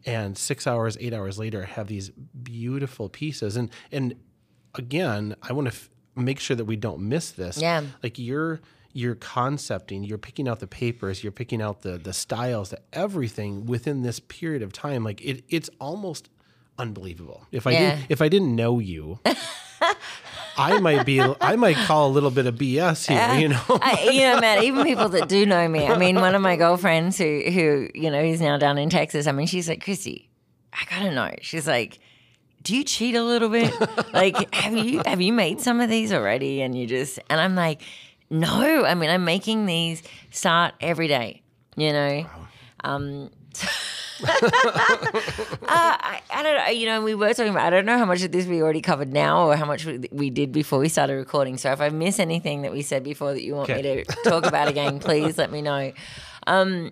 and 0.05 0.37
6 0.37 0.67
hours 0.67 0.97
8 0.99 1.13
hours 1.13 1.39
later 1.39 1.63
have 1.65 1.87
these 1.87 2.09
beautiful 2.43 3.09
pieces 3.09 3.55
and 3.57 3.69
and 3.91 4.15
again 4.75 5.35
I 5.41 5.53
want 5.53 5.67
to 5.69 5.73
f- 5.73 5.89
make 6.15 6.39
sure 6.39 6.55
that 6.55 6.65
we 6.65 6.75
don't 6.75 7.01
miss 7.01 7.31
this 7.31 7.57
Yeah. 7.57 7.83
like 8.03 8.19
you're 8.19 8.59
you're 8.93 9.15
concepting 9.15 10.03
you're 10.03 10.17
picking 10.17 10.47
out 10.47 10.59
the 10.59 10.67
papers 10.67 11.23
you're 11.23 11.31
picking 11.31 11.61
out 11.61 11.81
the 11.81 11.97
the 11.97 12.13
styles 12.13 12.69
the 12.71 12.79
everything 12.93 13.65
within 13.65 14.01
this 14.01 14.19
period 14.19 14.61
of 14.63 14.73
time 14.73 15.03
like 15.03 15.21
it 15.21 15.43
it's 15.49 15.69
almost 15.79 16.29
unbelievable 16.79 17.45
if 17.51 17.65
i 17.67 17.71
Yeah. 17.71 17.79
didn't 17.95 18.05
if 18.09 18.21
i 18.21 18.29
didn't 18.29 18.55
know 18.55 18.79
you 18.79 19.19
i 20.57 20.79
might 20.79 21.05
be 21.05 21.21
i 21.41 21.55
might 21.55 21.75
call 21.77 22.07
a 22.09 22.11
little 22.11 22.31
bit 22.31 22.45
of 22.45 22.55
bs 22.55 23.07
here 23.07 23.39
you 23.39 23.47
know 23.49 23.61
I, 23.69 24.09
you 24.11 24.21
know, 24.21 24.39
Matt, 24.39 24.63
even 24.63 24.83
people 24.83 25.09
that 25.09 25.29
do 25.29 25.45
know 25.45 25.67
me. 25.67 25.87
I 25.87 25.97
mean, 25.97 26.15
one 26.19 26.33
of 26.35 26.41
my 26.41 26.55
girlfriends 26.55 27.17
who, 27.17 27.41
who, 27.41 27.89
you 27.93 28.09
know, 28.09 28.19
is 28.19 28.41
now 28.41 28.57
down 28.57 28.77
in 28.77 28.89
Texas. 28.89 29.27
I 29.27 29.31
mean, 29.31 29.45
she's 29.47 29.69
like, 29.69 29.83
Chrissy, 29.83 30.29
I 30.73 30.83
gotta 30.89 31.11
know. 31.11 31.31
She's 31.41 31.67
like, 31.67 31.99
do 32.63 32.75
you 32.75 32.83
cheat 32.83 33.15
a 33.15 33.23
little 33.23 33.49
bit? 33.49 33.73
like, 34.13 34.53
have 34.53 34.75
you 34.75 35.01
have 35.05 35.21
you 35.21 35.31
made 35.31 35.61
some 35.61 35.79
of 35.79 35.89
these 35.89 36.11
already? 36.11 36.61
And 36.61 36.77
you 36.77 36.87
just, 36.87 37.19
and 37.29 37.39
I'm 37.39 37.55
like, 37.55 37.81
no. 38.29 38.83
I 38.85 38.95
mean, 38.95 39.09
I'm 39.09 39.23
making 39.25 39.67
these 39.67 40.01
start 40.31 40.73
every 40.81 41.07
day. 41.07 41.43
You 41.75 41.93
know. 41.93 42.25
Um, 42.83 43.29
uh, 43.63 43.67
I, 45.67 46.21
I 46.31 46.43
don't 46.43 46.57
know. 46.57 46.67
You 46.67 46.85
know, 46.87 47.01
we 47.01 47.15
were 47.15 47.33
talking 47.33 47.51
about. 47.51 47.65
I 47.65 47.69
don't 47.69 47.85
know 47.85 47.97
how 47.97 48.05
much 48.05 48.23
of 48.23 48.31
this 48.31 48.45
we 48.45 48.61
already 48.61 48.81
covered 48.81 49.13
now, 49.13 49.47
or 49.47 49.55
how 49.55 49.65
much 49.65 49.85
we, 49.85 50.07
we 50.11 50.29
did 50.29 50.51
before 50.51 50.79
we 50.79 50.89
started 50.89 51.13
recording. 51.15 51.57
So 51.57 51.71
if 51.71 51.81
I 51.81 51.89
miss 51.89 52.19
anything 52.19 52.63
that 52.63 52.71
we 52.71 52.81
said 52.81 53.03
before 53.03 53.33
that 53.33 53.43
you 53.43 53.55
want 53.55 53.69
me 53.69 53.81
to 53.81 54.05
talk 54.23 54.45
about 54.45 54.67
again, 54.73 54.99
please 54.99 55.37
let 55.37 55.51
me 55.51 55.61
know. 55.61 55.91
Um, 56.47 56.91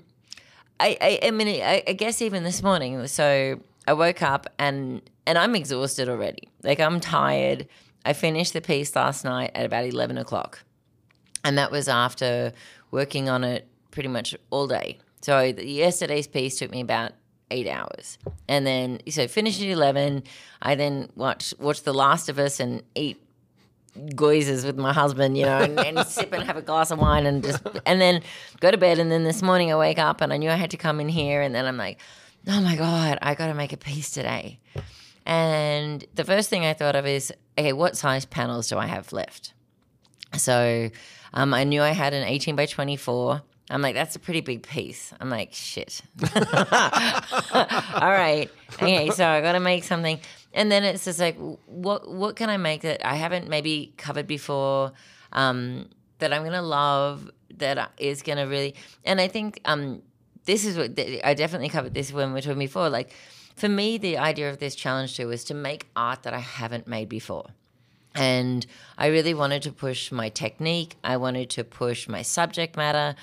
I, 0.80 0.98
I, 1.02 1.28
I 1.28 1.32
mean, 1.32 1.48
I, 1.48 1.84
I 1.88 1.94
guess 1.94 2.22
even 2.22 2.44
this 2.44 2.62
morning. 2.62 3.08
So 3.08 3.60
I 3.88 3.94
woke 3.94 4.22
up 4.22 4.48
and 4.60 5.02
and 5.26 5.38
I'm 5.38 5.56
exhausted 5.56 6.10
already. 6.10 6.50
Like 6.64 6.80
I'm 6.80 7.00
tired. 7.00 7.68
I 8.06 8.14
finished 8.14 8.54
the 8.54 8.62
piece 8.62 8.96
last 8.96 9.24
night 9.24 9.52
at 9.56 9.66
about 9.66 9.86
eleven 9.86 10.18
o'clock, 10.18 10.64
and 11.44 11.58
that 11.58 11.72
was 11.72 11.88
after 11.88 12.54
working 12.92 13.30
on 13.30 13.44
it 13.44 13.68
pretty 13.92 14.10
much 14.10 14.36
all 14.52 14.68
day. 14.68 15.00
So 15.26 15.42
yesterday's 15.42 16.28
piece 16.28 16.60
took 16.60 16.70
me 16.70 16.82
about 16.82 17.14
eight 17.50 17.68
hours, 17.68 18.20
and 18.48 18.64
then 18.64 19.00
so 19.10 19.28
finished 19.28 19.60
at 19.60 19.68
eleven. 19.68 20.22
I 20.62 20.76
then 20.76 21.10
watched 21.16 21.56
watched 21.60 21.84
The 21.84 21.96
Last 21.96 22.30
of 22.30 22.38
Us 22.38 22.60
and 22.60 22.84
eat 22.94 23.20
goizes 23.98 24.64
with 24.64 24.78
my 24.78 24.94
husband, 24.94 25.36
you 25.36 25.46
know, 25.46 25.58
and, 25.58 25.80
and 25.80 26.06
sip 26.06 26.32
and 26.32 26.44
have 26.44 26.58
a 26.58 26.62
glass 26.62 26.92
of 26.92 27.00
wine 27.00 27.26
and 27.26 27.44
just 27.44 27.60
and 27.88 28.00
then 28.00 28.22
go 28.60 28.70
to 28.70 28.78
bed. 28.78 29.00
And 29.00 29.12
then 29.12 29.24
this 29.24 29.42
morning 29.42 29.72
I 29.72 29.78
wake 29.78 29.98
up 29.98 30.22
and 30.22 30.32
I 30.32 30.38
knew 30.38 30.52
I 30.52 30.58
had 30.58 30.70
to 30.70 30.78
come 30.78 31.00
in 31.00 31.10
here, 31.10 31.42
and 31.42 31.56
then 31.56 31.66
I'm 31.66 31.78
like, 31.78 32.00
oh 32.48 32.62
my 32.62 32.76
god, 32.76 33.18
I 33.24 33.34
got 33.34 33.48
to 33.48 33.56
make 33.56 33.74
a 33.74 33.78
piece 33.78 34.12
today. 34.12 34.60
And 35.26 36.06
the 36.14 36.24
first 36.24 36.52
thing 36.52 36.68
I 36.68 36.74
thought 36.74 36.96
of 36.96 37.08
is, 37.08 37.34
okay, 37.58 37.74
what 37.74 37.98
size 37.98 38.26
panels 38.26 38.68
do 38.68 38.78
I 38.78 38.86
have 38.86 39.12
left? 39.12 39.56
So 40.38 40.92
um, 41.34 41.52
I 41.52 41.64
knew 41.64 41.82
I 41.82 41.94
had 41.94 42.14
an 42.14 42.28
18 42.28 42.56
by 42.56 42.68
24. 42.68 43.42
I'm 43.70 43.82
like, 43.82 43.96
that's 43.96 44.16
a 44.16 44.20
pretty 44.20 44.42
big 44.42 44.62
piece. 44.64 45.12
I'm 45.20 45.30
like, 45.30 45.54
shit. 45.54 46.02
All 46.36 48.12
right. 48.12 48.50
Okay, 48.74 49.10
so 49.10 49.28
I 49.28 49.42
got 49.42 49.54
to 49.54 49.60
make 49.60 49.84
something. 49.84 50.20
And 50.54 50.72
then 50.72 50.84
it's 50.84 51.06
just 51.06 51.20
like, 51.20 51.36
what 51.66 52.10
what 52.10 52.36
can 52.36 52.50
I 52.50 52.58
make 52.58 52.82
that 52.82 53.06
I 53.06 53.16
haven't 53.16 53.50
maybe 53.50 53.94
covered 53.98 54.28
before, 54.28 54.94
um, 55.34 55.90
that 56.20 56.32
I'm 56.32 56.44
gonna 56.44 56.62
love, 56.62 57.30
that 57.58 57.92
is 57.98 58.22
gonna 58.22 58.48
really. 58.48 58.76
And 59.04 59.20
I 59.20 59.28
think 59.28 59.60
um, 59.66 60.02
this 60.46 60.64
is 60.64 60.78
what 60.78 60.98
I 61.24 61.34
definitely 61.34 61.70
covered 61.70 61.94
this 61.94 62.14
when 62.14 62.30
we 62.30 62.34
were 62.36 62.42
talking 62.42 62.60
before. 62.60 62.90
Like, 62.90 63.14
for 63.56 63.68
me, 63.68 63.98
the 63.98 64.18
idea 64.18 64.50
of 64.50 64.60
this 64.60 64.76
challenge 64.76 65.18
too 65.18 65.28
was 65.28 65.44
to 65.46 65.54
make 65.54 65.88
art 65.96 66.24
that 66.24 66.34
I 66.34 66.40
haven't 66.40 66.88
made 66.88 67.10
before. 67.10 67.48
And 68.14 68.66
I 68.98 69.08
really 69.08 69.34
wanted 69.34 69.62
to 69.64 69.74
push 69.74 70.12
my 70.12 70.30
technique. 70.30 70.96
I 71.04 71.18
wanted 71.18 71.50
to 71.52 71.66
push 71.66 72.08
my 72.08 72.22
subject 72.22 72.78
matter. 72.78 73.16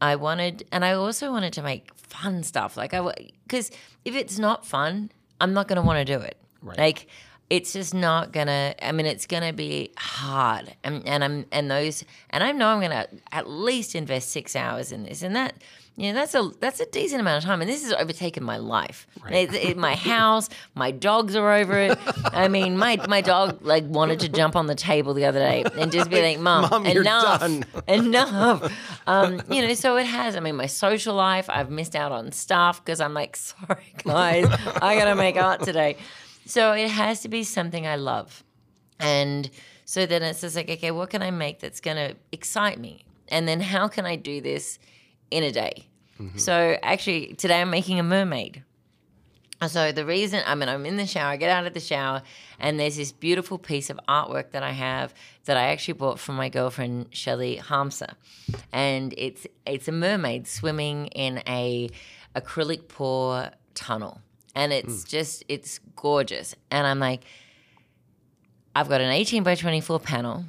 I 0.00 0.16
wanted, 0.16 0.66
and 0.72 0.84
I 0.84 0.92
also 0.92 1.30
wanted 1.30 1.52
to 1.54 1.62
make 1.62 1.94
fun 1.94 2.42
stuff. 2.42 2.76
Like 2.76 2.94
I, 2.94 3.14
because 3.44 3.70
if 4.04 4.14
it's 4.14 4.38
not 4.38 4.66
fun, 4.66 5.10
I'm 5.40 5.52
not 5.52 5.68
going 5.68 5.76
to 5.76 5.82
want 5.82 5.98
to 5.98 6.04
do 6.04 6.20
it. 6.22 6.36
Right. 6.62 6.78
Like 6.78 7.06
it's 7.50 7.72
just 7.72 7.92
not 7.92 8.32
gonna. 8.32 8.74
I 8.80 8.92
mean, 8.92 9.06
it's 9.06 9.26
gonna 9.26 9.52
be 9.52 9.92
hard, 9.98 10.74
and, 10.84 11.06
and 11.06 11.24
I'm 11.24 11.46
and 11.50 11.70
those, 11.70 12.04
and 12.30 12.44
I 12.44 12.52
know 12.52 12.68
I'm 12.68 12.80
gonna 12.80 13.08
at 13.32 13.48
least 13.48 13.96
invest 13.96 14.30
six 14.30 14.54
hours 14.54 14.92
in 14.92 15.02
this, 15.02 15.22
and 15.22 15.34
that. 15.36 15.54
Know, 16.00 16.14
that's 16.14 16.34
a 16.34 16.50
that's 16.60 16.80
a 16.80 16.86
decent 16.86 17.20
amount 17.20 17.38
of 17.38 17.44
time, 17.44 17.60
and 17.60 17.68
this 17.70 17.82
has 17.82 17.92
overtaken 17.92 18.42
my 18.42 18.56
life. 18.56 19.06
It, 19.30 19.52
it- 19.54 19.76
my 19.76 19.94
house, 20.12 20.48
my 20.74 20.90
dogs 20.90 21.36
are 21.36 21.52
over 21.52 21.78
it. 21.78 21.98
I 22.32 22.48
mean, 22.48 22.76
my 22.78 22.96
my 23.08 23.20
dog 23.20 23.58
like 23.62 23.84
wanted 23.84 24.20
to 24.20 24.28
jump 24.28 24.56
on 24.56 24.66
the 24.66 24.74
table 24.74 25.12
the 25.14 25.26
other 25.26 25.38
day 25.40 25.64
and 25.78 25.92
just 25.92 26.08
be 26.10 26.22
like, 26.22 26.38
"Mom, 26.38 26.68
Mom, 26.70 26.86
enough, 26.86 27.40
done." 27.40 27.64
enough." 27.88 28.72
Um, 29.06 29.42
you 29.50 29.60
know, 29.66 29.74
so 29.74 29.96
it 29.96 30.06
has. 30.06 30.36
I 30.36 30.40
mean, 30.40 30.56
my 30.56 30.66
social 30.66 31.14
life, 31.14 31.50
I've 31.50 31.70
missed 31.70 31.94
out 31.94 32.12
on 32.12 32.32
stuff 32.32 32.84
because 32.84 33.00
I'm 33.00 33.12
like, 33.14 33.36
"Sorry, 33.48 33.92
guys, 34.04 34.46
I 34.80 34.96
gotta 34.96 35.14
make 35.14 35.36
art 35.36 35.62
today." 35.62 35.96
So 36.46 36.72
it 36.72 36.88
has 36.88 37.20
to 37.20 37.28
be 37.28 37.44
something 37.44 37.86
I 37.86 37.96
love. 37.96 38.42
And 38.98 39.48
so 39.84 40.06
then 40.06 40.22
it's 40.22 40.40
just 40.40 40.56
like, 40.56 40.68
okay, 40.68 40.90
what 40.90 41.10
can 41.10 41.22
I 41.22 41.30
make 41.30 41.60
that's 41.60 41.80
going 41.80 41.96
to 41.96 42.16
excite 42.32 42.78
me? 42.78 43.04
And 43.28 43.46
then 43.46 43.60
how 43.60 43.88
can 43.88 44.04
I 44.04 44.16
do 44.16 44.40
this 44.40 44.78
in 45.30 45.42
a 45.44 45.52
day? 45.52 45.86
Mm-hmm. 46.20 46.38
So 46.38 46.76
actually, 46.82 47.34
today 47.34 47.60
I'm 47.60 47.70
making 47.70 47.98
a 47.98 48.02
mermaid. 48.02 48.62
So 49.68 49.92
the 49.92 50.06
reason, 50.06 50.42
I 50.46 50.54
mean, 50.54 50.70
I'm 50.70 50.86
in 50.86 50.96
the 50.96 51.06
shower, 51.06 51.30
I 51.32 51.36
get 51.36 51.50
out 51.50 51.66
of 51.66 51.74
the 51.74 51.80
shower, 51.80 52.22
and 52.58 52.80
there's 52.80 52.96
this 52.96 53.12
beautiful 53.12 53.58
piece 53.58 53.90
of 53.90 54.00
artwork 54.08 54.52
that 54.52 54.62
I 54.62 54.70
have 54.70 55.12
that 55.44 55.58
I 55.58 55.64
actually 55.64 55.94
bought 55.94 56.18
from 56.18 56.36
my 56.36 56.48
girlfriend 56.48 57.08
Shelley 57.10 57.58
Harmser, 57.62 58.14
and 58.72 59.12
it's 59.18 59.46
it's 59.66 59.86
a 59.86 59.92
mermaid 59.92 60.46
swimming 60.46 61.08
in 61.08 61.42
a 61.46 61.90
acrylic 62.34 62.88
pour 62.88 63.50
tunnel, 63.74 64.22
and 64.54 64.72
it's 64.72 65.04
mm. 65.04 65.08
just 65.08 65.44
it's 65.46 65.78
gorgeous, 65.94 66.54
and 66.70 66.86
I'm 66.86 66.98
like, 66.98 67.24
I've 68.74 68.88
got 68.88 69.02
an 69.02 69.10
18 69.10 69.42
by 69.42 69.56
24 69.56 70.00
panel. 70.00 70.46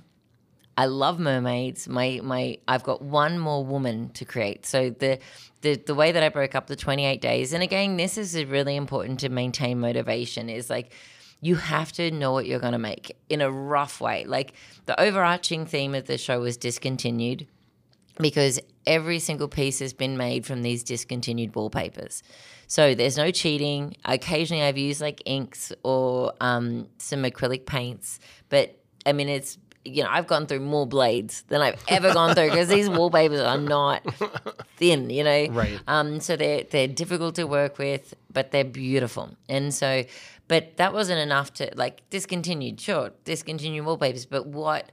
I 0.81 0.85
love 0.85 1.19
mermaids. 1.19 1.87
My 1.87 2.21
my 2.23 2.57
I've 2.67 2.81
got 2.81 3.03
one 3.03 3.37
more 3.37 3.63
woman 3.63 4.09
to 4.13 4.25
create. 4.25 4.65
So 4.65 4.89
the 4.89 5.19
the 5.61 5.75
the 5.75 5.93
way 5.93 6.11
that 6.11 6.23
I 6.23 6.29
broke 6.29 6.55
up 6.55 6.65
the 6.65 6.75
28 6.75 7.21
days, 7.21 7.53
and 7.53 7.61
again, 7.61 7.97
this 7.97 8.17
is 8.17 8.33
really 8.45 8.75
important 8.75 9.19
to 9.19 9.29
maintain 9.29 9.79
motivation, 9.79 10.49
is 10.49 10.71
like 10.71 10.91
you 11.39 11.53
have 11.57 11.91
to 11.93 12.09
know 12.09 12.31
what 12.31 12.47
you're 12.47 12.59
gonna 12.59 12.79
make 12.79 13.15
in 13.29 13.41
a 13.41 13.51
rough 13.51 14.01
way. 14.01 14.25
Like 14.25 14.53
the 14.87 14.99
overarching 14.99 15.67
theme 15.67 15.93
of 15.93 16.07
the 16.07 16.17
show 16.17 16.39
was 16.39 16.57
discontinued 16.57 17.45
because 18.19 18.59
every 18.87 19.19
single 19.19 19.47
piece 19.47 19.77
has 19.77 19.93
been 19.93 20.17
made 20.17 20.47
from 20.47 20.63
these 20.63 20.81
discontinued 20.81 21.55
wallpapers. 21.55 22.23
So 22.65 22.95
there's 22.95 23.17
no 23.17 23.29
cheating. 23.29 23.97
Occasionally, 24.05 24.63
I've 24.63 24.79
used 24.79 24.99
like 24.99 25.21
inks 25.27 25.71
or 25.83 26.33
um, 26.41 26.87
some 26.97 27.21
acrylic 27.21 27.67
paints, 27.67 28.19
but 28.49 28.79
I 29.05 29.13
mean, 29.13 29.29
it's 29.29 29.59
you 29.83 30.03
know, 30.03 30.09
I've 30.09 30.27
gone 30.27 30.45
through 30.45 30.59
more 30.59 30.85
blades 30.85 31.43
than 31.47 31.61
I've 31.61 31.83
ever 31.87 32.13
gone 32.13 32.35
through 32.35 32.49
because 32.49 32.67
these 32.67 32.89
wallpapers 32.89 33.39
are 33.39 33.57
not 33.57 34.03
thin, 34.77 35.09
you 35.09 35.23
know. 35.23 35.47
Right. 35.49 35.79
Um, 35.87 36.19
so 36.19 36.35
they're 36.35 36.63
they're 36.63 36.87
difficult 36.87 37.35
to 37.35 37.45
work 37.45 37.77
with, 37.77 38.13
but 38.31 38.51
they're 38.51 38.63
beautiful. 38.63 39.35
And 39.49 39.73
so, 39.73 40.03
but 40.47 40.77
that 40.77 40.93
wasn't 40.93 41.19
enough 41.19 41.53
to 41.55 41.71
like 41.75 42.07
discontinued. 42.09 42.79
Sure, 42.79 43.11
discontinued 43.25 43.85
wallpapers, 43.85 44.25
but 44.25 44.45
what? 44.45 44.91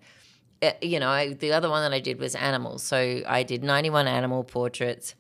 uh, 0.63 0.73
you 0.83 0.99
know, 1.01 1.09
I, 1.09 1.33
the 1.35 1.53
other 1.53 1.71
one 1.71 1.83
that 1.83 1.95
I 1.95 2.01
did 2.01 2.19
was 2.19 2.35
animals. 2.35 2.83
So 2.83 3.23
I 3.27 3.43
did 3.43 3.63
91 3.63 4.07
animal 4.07 4.45
portraits. 4.45 5.15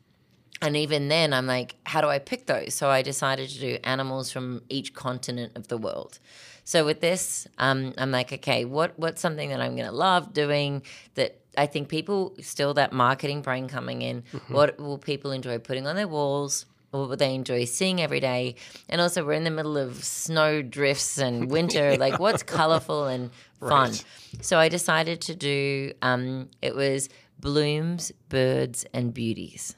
And 0.60 0.76
even 0.76 1.08
then, 1.08 1.32
I'm 1.32 1.46
like, 1.46 1.76
how 1.84 2.00
do 2.00 2.08
I 2.08 2.18
pick 2.18 2.46
those? 2.46 2.74
So 2.74 2.88
I 2.88 3.02
decided 3.02 3.48
to 3.50 3.60
do 3.60 3.78
animals 3.84 4.32
from 4.32 4.62
each 4.68 4.92
continent 4.92 5.52
of 5.56 5.68
the 5.68 5.78
world. 5.78 6.18
So 6.64 6.84
with 6.84 7.00
this, 7.00 7.46
um, 7.58 7.94
I'm 7.96 8.10
like, 8.10 8.32
okay, 8.32 8.64
what 8.64 8.98
what's 8.98 9.20
something 9.22 9.50
that 9.50 9.60
I'm 9.60 9.74
going 9.74 9.86
to 9.86 9.92
love 9.92 10.32
doing 10.32 10.82
that 11.14 11.38
I 11.56 11.66
think 11.66 11.88
people 11.88 12.34
still 12.40 12.74
that 12.74 12.92
marketing 12.92 13.42
brain 13.42 13.68
coming 13.68 14.02
in. 14.02 14.22
What 14.48 14.78
will 14.78 14.98
people 14.98 15.32
enjoy 15.32 15.58
putting 15.58 15.86
on 15.86 15.96
their 15.96 16.06
walls? 16.08 16.66
What 16.90 17.08
would 17.08 17.18
they 17.18 17.34
enjoy 17.34 17.64
seeing 17.64 18.00
every 18.00 18.20
day? 18.20 18.54
And 18.88 19.00
also, 19.00 19.24
we're 19.24 19.32
in 19.32 19.44
the 19.44 19.50
middle 19.50 19.76
of 19.76 20.02
snow 20.02 20.62
drifts 20.62 21.18
and 21.18 21.50
winter. 21.56 21.96
Like, 21.96 22.18
what's 22.18 22.42
colorful 22.42 23.06
and 23.06 23.30
fun? 23.60 23.90
Right. 23.90 24.04
So 24.40 24.58
I 24.58 24.68
decided 24.68 25.20
to 25.22 25.34
do. 25.34 25.92
Um, 26.00 26.48
it 26.62 26.74
was 26.74 27.08
blooms, 27.38 28.12
birds, 28.28 28.86
and 28.94 29.12
beauties. 29.12 29.74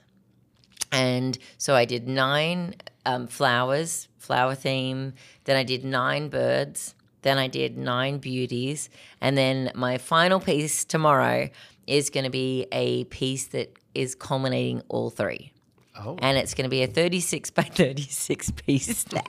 And 0.92 1.38
so 1.58 1.74
I 1.74 1.84
did 1.84 2.08
nine 2.08 2.74
um, 3.06 3.26
flowers, 3.26 4.08
flower 4.18 4.54
theme. 4.54 5.14
Then 5.44 5.56
I 5.56 5.64
did 5.64 5.84
nine 5.84 6.28
birds. 6.28 6.94
Then 7.22 7.38
I 7.38 7.48
did 7.48 7.76
nine 7.76 8.18
beauties. 8.18 8.90
And 9.20 9.36
then 9.36 9.70
my 9.74 9.98
final 9.98 10.40
piece 10.40 10.84
tomorrow 10.84 11.50
is 11.86 12.10
going 12.10 12.24
to 12.24 12.30
be 12.30 12.66
a 12.72 13.04
piece 13.04 13.46
that 13.48 13.76
is 13.94 14.14
culminating 14.14 14.82
all 14.88 15.10
three. 15.10 15.52
Oh. 15.98 16.16
And 16.20 16.38
it's 16.38 16.54
going 16.54 16.64
to 16.64 16.70
be 16.70 16.82
a 16.82 16.86
36 16.86 17.50
by 17.50 17.62
36 17.74 18.50
piece 18.52 19.04
that 19.04 19.24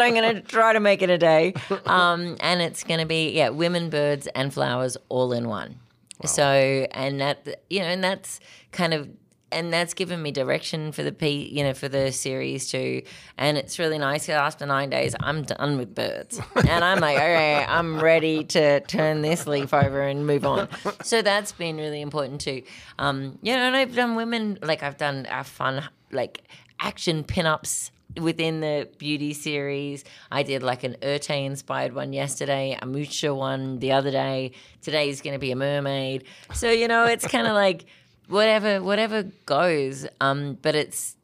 I'm 0.00 0.14
going 0.14 0.36
to 0.36 0.40
try 0.42 0.72
to 0.72 0.80
make 0.80 1.02
in 1.02 1.10
a 1.10 1.18
day. 1.18 1.54
Um, 1.86 2.36
and 2.40 2.62
it's 2.62 2.84
going 2.84 3.00
to 3.00 3.06
be, 3.06 3.30
yeah, 3.32 3.48
women, 3.48 3.90
birds, 3.90 4.28
and 4.28 4.52
flowers 4.52 4.96
all 5.08 5.32
in 5.32 5.48
one. 5.48 5.80
So, 6.24 6.42
and 6.44 7.20
that, 7.20 7.62
you 7.68 7.80
know, 7.80 7.86
and 7.86 8.02
that's 8.02 8.40
kind 8.72 8.94
of, 8.94 9.08
and 9.56 9.72
that's 9.72 9.94
given 9.94 10.22
me 10.22 10.30
direction 10.30 10.92
for 10.92 11.02
the 11.02 11.12
P, 11.12 11.48
you 11.50 11.64
know, 11.64 11.72
for 11.72 11.88
the 11.88 12.12
series 12.12 12.70
too. 12.70 13.02
And 13.38 13.56
it's 13.56 13.78
really 13.78 13.98
nice. 13.98 14.28
After 14.28 14.66
nine 14.66 14.90
days, 14.90 15.16
I'm 15.18 15.42
done 15.42 15.78
with 15.78 15.94
birds, 15.94 16.40
and 16.54 16.84
I'm 16.84 17.00
like, 17.00 17.16
okay, 17.16 17.64
I'm 17.66 17.98
ready 17.98 18.44
to 18.44 18.80
turn 18.80 19.22
this 19.22 19.46
leaf 19.46 19.72
over 19.72 20.02
and 20.02 20.26
move 20.26 20.44
on. 20.44 20.68
So 21.02 21.22
that's 21.22 21.52
been 21.52 21.78
really 21.78 22.02
important 22.02 22.42
too. 22.42 22.62
Um, 22.98 23.38
you 23.42 23.54
know, 23.54 23.62
and 23.62 23.74
I've 23.74 23.94
done 23.94 24.14
women 24.14 24.58
like 24.62 24.82
I've 24.82 24.98
done 24.98 25.26
uh, 25.26 25.42
fun 25.42 25.82
like 26.12 26.42
action 26.78 27.24
pinups 27.24 27.90
within 28.20 28.60
the 28.60 28.88
beauty 28.98 29.32
series. 29.32 30.04
I 30.30 30.42
did 30.42 30.62
like 30.62 30.84
an 30.84 30.96
Erté 31.02 31.44
inspired 31.44 31.94
one 31.94 32.12
yesterday, 32.12 32.78
a 32.80 32.86
Mucha 32.86 33.34
one 33.34 33.78
the 33.78 33.92
other 33.92 34.10
day. 34.10 34.52
Today's 34.82 35.20
going 35.20 35.34
to 35.34 35.38
be 35.38 35.50
a 35.50 35.56
mermaid. 35.56 36.24
So, 36.54 36.70
you 36.70 36.88
know, 36.88 37.04
it's 37.04 37.26
kind 37.26 37.46
of 37.46 37.54
like 37.54 37.84
whatever 38.28 38.82
whatever 38.82 39.24
goes. 39.44 40.06
Um, 40.20 40.58
but 40.62 40.74
it's 40.74 41.16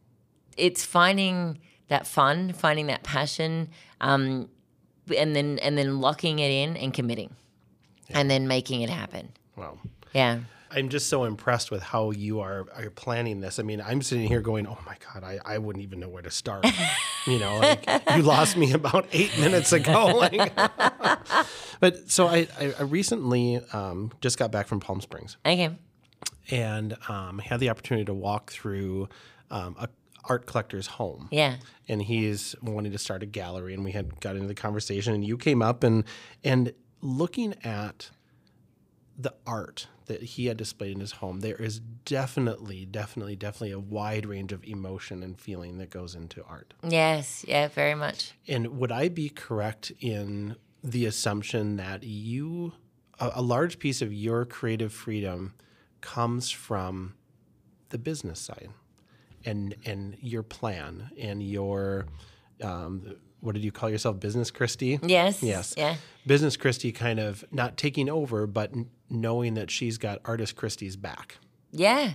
it's 0.57 0.85
finding 0.85 1.59
that 1.89 2.07
fun, 2.07 2.53
finding 2.53 2.87
that 2.87 3.03
passion, 3.03 3.69
um, 4.01 4.49
and 5.17 5.35
then 5.37 5.59
and 5.61 5.77
then 5.77 6.01
locking 6.01 6.39
it 6.39 6.51
in 6.51 6.77
and 6.77 6.93
committing. 6.93 7.37
And 8.15 8.31
then 8.31 8.47
making 8.47 8.83
it 8.83 8.91
happen. 8.91 9.33
Wow. 9.57 9.79
Yeah. 10.13 10.41
I'm 10.71 10.89
just 10.89 11.09
so 11.09 11.25
impressed 11.25 11.71
with 11.71 11.83
how 11.83 12.11
you 12.11 12.41
are 12.41 12.67
are 12.75 12.91
planning 12.91 13.41
this. 13.41 13.59
I 13.59 13.63
mean, 13.63 13.81
I'm 13.81 14.01
sitting 14.03 14.27
here 14.27 14.41
going, 14.41 14.67
"Oh 14.67 14.79
my 14.87 14.97
god, 15.13 15.23
I, 15.23 15.39
I 15.45 15.59
wouldn't 15.59 15.83
even 15.83 16.01
know 16.01 16.09
where 16.09 16.23
to 16.23 16.31
start." 16.31 16.67
you 17.27 17.39
know, 17.39 17.59
like 17.59 17.87
you 18.17 18.23
lost 18.23 18.57
me 18.57 18.73
about 18.73 19.07
eight 19.13 19.39
minutes 19.39 19.73
ago. 19.73 20.21
Like, 20.33 20.55
but 21.81 22.11
so 22.11 22.27
I, 22.27 22.47
I, 22.59 22.75
I 22.79 22.83
recently 22.83 23.61
um, 23.73 24.13
just 24.21 24.39
got 24.39 24.53
back 24.53 24.69
from 24.69 24.79
Palm 24.81 25.01
Springs 25.01 25.37
Okay. 25.45 25.71
And 26.51 26.97
um, 27.09 27.39
had 27.39 27.61
the 27.61 27.71
opportunity 27.71 28.05
to 28.05 28.15
walk 28.15 28.51
through 28.51 29.09
um, 29.51 29.77
a 29.79 29.89
art 30.25 30.47
collector's 30.47 30.87
home 30.87 31.29
Yeah. 31.33 31.57
and 31.89 32.01
he's 32.01 32.55
wanting 32.63 32.93
to 32.93 32.99
start 32.99 33.25
a 33.25 33.27
gallery 33.27 33.75
and 33.75 33.85
we 33.85 33.91
had 33.91 34.21
got 34.21 34.37
into 34.37 34.47
the 34.47 34.55
conversation 34.55 35.15
and 35.15 35.25
you 35.25 35.37
came 35.37 35.61
up 35.63 35.83
and 35.83 36.05
and 36.45 36.73
looking 37.01 37.55
at 37.65 38.11
the 39.19 39.35
art 39.45 39.89
that 40.07 40.23
he 40.23 40.47
had 40.47 40.57
displayed 40.57 40.93
in 40.93 41.01
his 41.01 41.11
home 41.13 41.41
there 41.41 41.57
is 41.57 41.81
definitely 42.05 42.85
definitely 42.87 43.35
definitely 43.35 43.73
a 43.73 43.81
wide 43.81 44.25
range 44.25 44.53
of 44.53 44.63
emotion 44.65 45.25
and 45.25 45.41
feeling 45.41 45.79
that 45.79 45.91
goes 45.91 46.15
into 46.15 46.45
art 46.45 46.73
Yes. 46.89 47.45
Yeah. 47.49 47.67
Very 47.67 47.97
much. 47.97 48.33
and 48.47 48.79
would 48.79 48.93
i 48.93 49.09
be 49.09 49.29
correct 49.29 49.91
in 49.99 50.55
the 50.85 51.05
assumption 51.05 51.77
that 51.79 52.05
you 52.05 52.75
a, 53.19 53.33
a 53.37 53.43
large 53.43 53.81
piece 53.81 54.01
of 54.01 54.13
your 54.13 54.45
creative 54.45 54.93
freedom 54.93 55.55
comes 56.03 56.51
from 56.51 57.15
the 57.89 57.99
business 57.99 58.39
side 58.41 58.69
and 59.45 59.75
and 59.87 60.17
your 60.21 60.43
plan 60.43 61.11
and 61.19 61.43
your 61.43 62.05
um, 62.63 63.17
what 63.41 63.55
did 63.55 63.65
you 63.65 63.73
call 63.73 63.91
yourself 63.91 64.21
business 64.21 64.51
kristi 64.51 64.99
Yes. 65.09 65.43
Yes. 65.43 65.75
Yeah. 65.77 65.97
business 66.27 66.57
kristi 66.57 66.95
kind 66.95 67.19
of 67.19 67.45
not 67.51 67.77
taking 67.77 68.09
over 68.09 68.47
but 68.47 68.73
n- 68.73 68.91
knowing 69.11 69.55
that 69.55 69.71
she's 69.71 69.99
got 69.99 70.21
artist 70.25 70.55
kristi's 70.57 70.97
back 70.97 71.39
Yeah. 71.73 72.13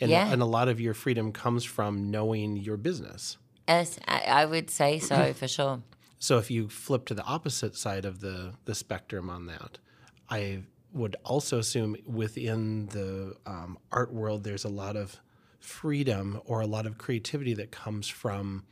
and, 0.00 0.10
Yeah. 0.10 0.30
and 0.32 0.42
a 0.42 0.46
lot 0.46 0.68
of 0.68 0.80
your 0.80 0.94
freedom 0.94 1.32
comes 1.32 1.64
from 1.64 2.10
knowing 2.10 2.56
your 2.56 2.76
business 2.76 3.36
Yes, 3.68 3.98
I, 4.06 4.20
I 4.20 4.44
would 4.46 4.70
say 4.70 4.98
so 4.98 5.32
for 5.40 5.48
sure. 5.48 5.82
so 6.18 6.38
if 6.38 6.50
you 6.50 6.68
flip 6.68 7.04
to 7.06 7.14
the 7.14 7.24
opposite 7.24 7.76
side 7.76 8.04
of 8.04 8.20
the 8.20 8.54
the 8.64 8.74
spectrum 8.74 9.30
on 9.30 9.46
that 9.46 9.78
i 10.28 10.62
would 10.96 11.16
also 11.24 11.58
assume 11.58 11.96
within 12.06 12.86
the 12.86 13.36
um, 13.46 13.78
art 13.92 14.12
world, 14.12 14.44
there's 14.44 14.64
a 14.64 14.68
lot 14.68 14.96
of 14.96 15.20
freedom 15.60 16.40
or 16.44 16.60
a 16.60 16.66
lot 16.66 16.86
of 16.86 16.96
creativity 16.98 17.54
that 17.54 17.70
comes 17.70 18.08
from 18.08 18.64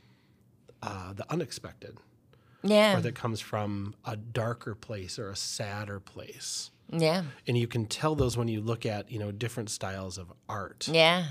uh, 0.83 1.13
the 1.13 1.31
unexpected, 1.33 1.97
Yeah. 2.63 2.97
or 2.97 3.01
that 3.01 3.15
comes 3.15 3.41
from 3.41 3.95
a 4.05 4.17
darker 4.17 4.75
place 4.75 5.19
or 5.19 5.31
a 5.31 5.37
sadder 5.37 6.01
place. 6.01 6.71
yeah. 6.91 7.25
And 7.47 7.57
you 7.57 7.67
can 7.67 7.87
tell 7.87 8.15
those 8.15 8.37
when 8.37 8.49
you 8.49 8.61
look 8.61 8.85
at 8.87 9.11
you 9.11 9.19
know 9.19 9.33
different 9.33 9.71
styles 9.71 10.19
of 10.19 10.33
art. 10.49 10.87
Yeah. 10.91 11.25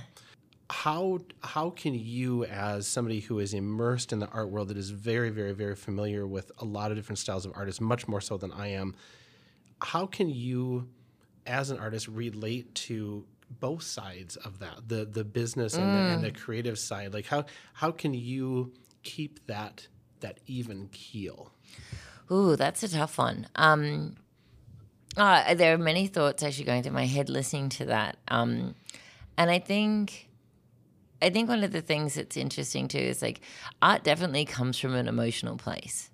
how 0.69 1.19
how 1.41 1.69
can 1.69 1.93
you 1.93 2.45
as 2.45 2.87
somebody 2.87 3.19
who 3.19 3.37
is 3.39 3.53
immersed 3.53 4.11
in 4.11 4.19
the 4.19 4.27
art 4.29 4.49
world 4.49 4.69
that 4.69 4.77
is 4.77 4.89
very 4.89 5.29
very 5.29 5.51
very 5.53 5.75
familiar 5.75 6.25
with 6.25 6.51
a 6.59 6.65
lot 6.65 6.89
of 6.91 6.97
different 6.97 7.19
styles 7.19 7.45
of 7.45 7.51
artists 7.55 7.79
much 7.81 8.07
more 8.07 8.21
so 8.21 8.37
than 8.37 8.51
i 8.53 8.67
am 8.67 8.95
how 9.83 10.05
can 10.05 10.29
you 10.29 10.87
as 11.45 11.69
an 11.69 11.77
artist 11.77 12.07
relate 12.07 12.73
to 12.75 13.25
both 13.59 13.83
sides 13.83 14.35
of 14.37 14.59
that? 14.59 14.87
The 14.87 15.05
the 15.05 15.23
business 15.23 15.75
and, 15.75 15.93
the, 15.93 16.13
and 16.13 16.23
the 16.23 16.31
creative 16.31 16.79
side. 16.79 17.13
Like 17.13 17.27
how 17.27 17.45
how 17.73 17.91
can 17.91 18.13
you 18.13 18.73
keep 19.03 19.45
that 19.47 19.87
that 20.21 20.39
even 20.47 20.89
keel? 20.91 21.51
Ooh, 22.31 22.55
that's 22.55 22.81
a 22.83 22.87
tough 22.87 23.17
one. 23.17 23.47
Um, 23.55 24.15
uh, 25.17 25.53
there 25.53 25.73
are 25.73 25.77
many 25.77 26.07
thoughts 26.07 26.41
actually 26.41 26.63
going 26.63 26.81
through 26.81 26.93
my 26.93 27.05
head 27.05 27.29
listening 27.29 27.69
to 27.69 27.85
that, 27.85 28.17
um, 28.29 28.73
and 29.37 29.51
I 29.51 29.59
think, 29.59 30.29
I 31.21 31.29
think 31.29 31.49
one 31.49 31.63
of 31.63 31.71
the 31.71 31.81
things 31.81 32.15
that's 32.15 32.37
interesting 32.37 32.87
too 32.87 32.97
is 32.97 33.21
like 33.21 33.41
art 33.81 34.03
definitely 34.03 34.45
comes 34.45 34.79
from 34.79 34.95
an 34.95 35.07
emotional 35.07 35.57
place, 35.57 36.09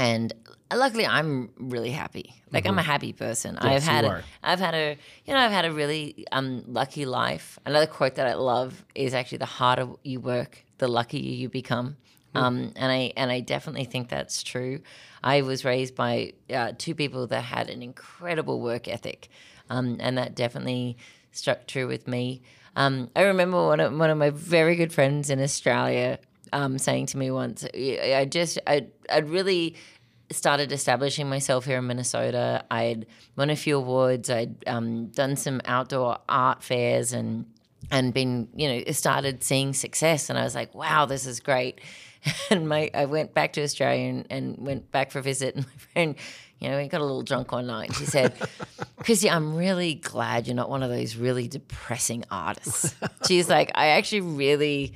and 0.00 0.32
luckily 0.74 1.06
I'm 1.06 1.50
really 1.58 1.90
happy. 1.90 2.34
Like 2.50 2.66
I'm 2.66 2.78
a 2.78 2.82
happy 2.82 3.12
person. 3.12 3.58
I've 3.58 3.82
had, 3.82 4.04
a. 4.06 4.22
I've 4.42 4.58
had 4.58 4.74
a, 4.74 4.96
you 5.26 5.34
know, 5.34 5.40
I've 5.40 5.50
had 5.52 5.66
a 5.66 5.72
really 5.72 6.24
um, 6.32 6.64
lucky 6.66 7.04
life. 7.04 7.58
Another 7.66 7.86
quote 7.86 8.14
that 8.14 8.26
I 8.26 8.34
love 8.34 8.84
is 8.94 9.12
actually 9.12 9.38
the 9.38 9.46
harder 9.46 9.88
you 10.02 10.20
work, 10.20 10.64
the 10.78 10.88
luckier 10.88 11.20
you 11.20 11.50
become. 11.50 11.96
Um, 12.32 12.72
and 12.76 12.92
I 12.92 13.12
and 13.16 13.30
I 13.30 13.40
definitely 13.40 13.84
think 13.84 14.08
that's 14.08 14.42
true. 14.42 14.80
I 15.22 15.42
was 15.42 15.64
raised 15.64 15.96
by 15.96 16.32
uh, 16.48 16.72
two 16.78 16.94
people 16.94 17.26
that 17.26 17.42
had 17.42 17.68
an 17.68 17.82
incredible 17.82 18.60
work 18.60 18.86
ethic, 18.86 19.28
um, 19.68 19.96
and 19.98 20.16
that 20.16 20.36
definitely 20.36 20.96
struck 21.32 21.66
true 21.66 21.88
with 21.88 22.06
me. 22.06 22.42
Um, 22.76 23.10
I 23.16 23.22
remember 23.22 23.66
one 23.66 23.80
of 23.80 23.92
one 23.98 24.10
of 24.10 24.16
my 24.16 24.30
very 24.30 24.76
good 24.76 24.92
friends 24.92 25.28
in 25.28 25.42
Australia 25.42 26.20
um, 26.52 26.78
saying 26.78 27.06
to 27.06 27.18
me 27.18 27.30
once, 27.30 27.64
I 27.74 28.26
just 28.30 28.58
I 28.66 28.86
I'd 29.10 29.28
really 29.28 29.76
started 30.32 30.70
establishing 30.72 31.28
myself 31.28 31.64
here 31.64 31.78
in 31.78 31.86
Minnesota. 31.86 32.64
I'd 32.70 33.06
won 33.36 33.50
a 33.50 33.56
few 33.56 33.78
awards. 33.78 34.30
I'd 34.30 34.56
um, 34.66 35.06
done 35.08 35.36
some 35.36 35.60
outdoor 35.64 36.18
art 36.28 36.62
fairs 36.62 37.12
and 37.12 37.46
and 37.90 38.14
been 38.14 38.48
you 38.54 38.68
know 38.68 38.92
started 38.92 39.42
seeing 39.42 39.72
success. 39.72 40.30
And 40.30 40.38
I 40.38 40.44
was 40.44 40.54
like, 40.54 40.74
wow, 40.74 41.06
this 41.06 41.26
is 41.26 41.40
great. 41.40 41.80
And 42.50 42.68
my 42.68 42.90
I 42.92 43.06
went 43.06 43.32
back 43.32 43.54
to 43.54 43.62
Australia 43.62 44.10
and, 44.10 44.26
and 44.28 44.58
went 44.58 44.92
back 44.92 45.10
for 45.10 45.20
a 45.20 45.22
visit. 45.22 45.54
And 45.56 45.64
my 45.66 45.72
friend, 45.92 46.14
you 46.58 46.68
know, 46.68 46.78
he 46.78 46.86
got 46.86 47.00
a 47.00 47.04
little 47.04 47.22
drunk 47.22 47.50
one 47.52 47.66
night. 47.66 47.94
She 47.94 48.04
said, 48.04 48.34
Chrissy, 48.98 49.30
I'm 49.30 49.56
really 49.56 49.94
glad 49.94 50.46
you're 50.46 50.54
not 50.54 50.68
one 50.68 50.82
of 50.82 50.90
those 50.90 51.16
really 51.16 51.48
depressing 51.48 52.24
artists. 52.30 52.94
She's 53.26 53.48
like, 53.48 53.70
I 53.74 53.88
actually 53.88 54.20
really. 54.20 54.94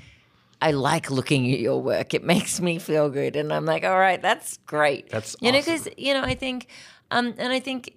I 0.64 0.70
like 0.70 1.10
looking 1.10 1.52
at 1.52 1.60
your 1.60 1.82
work. 1.82 2.14
It 2.14 2.24
makes 2.24 2.58
me 2.58 2.78
feel 2.78 3.10
good, 3.10 3.36
and 3.36 3.52
I'm 3.52 3.66
like, 3.66 3.84
all 3.84 3.98
right, 3.98 4.20
that's 4.20 4.56
great. 4.64 5.10
That's 5.10 5.36
you 5.42 5.52
know 5.52 5.58
because 5.58 5.86
you 5.98 6.14
know 6.14 6.22
I 6.22 6.34
think, 6.34 6.68
um, 7.10 7.34
and 7.36 7.52
I 7.52 7.60
think, 7.60 7.94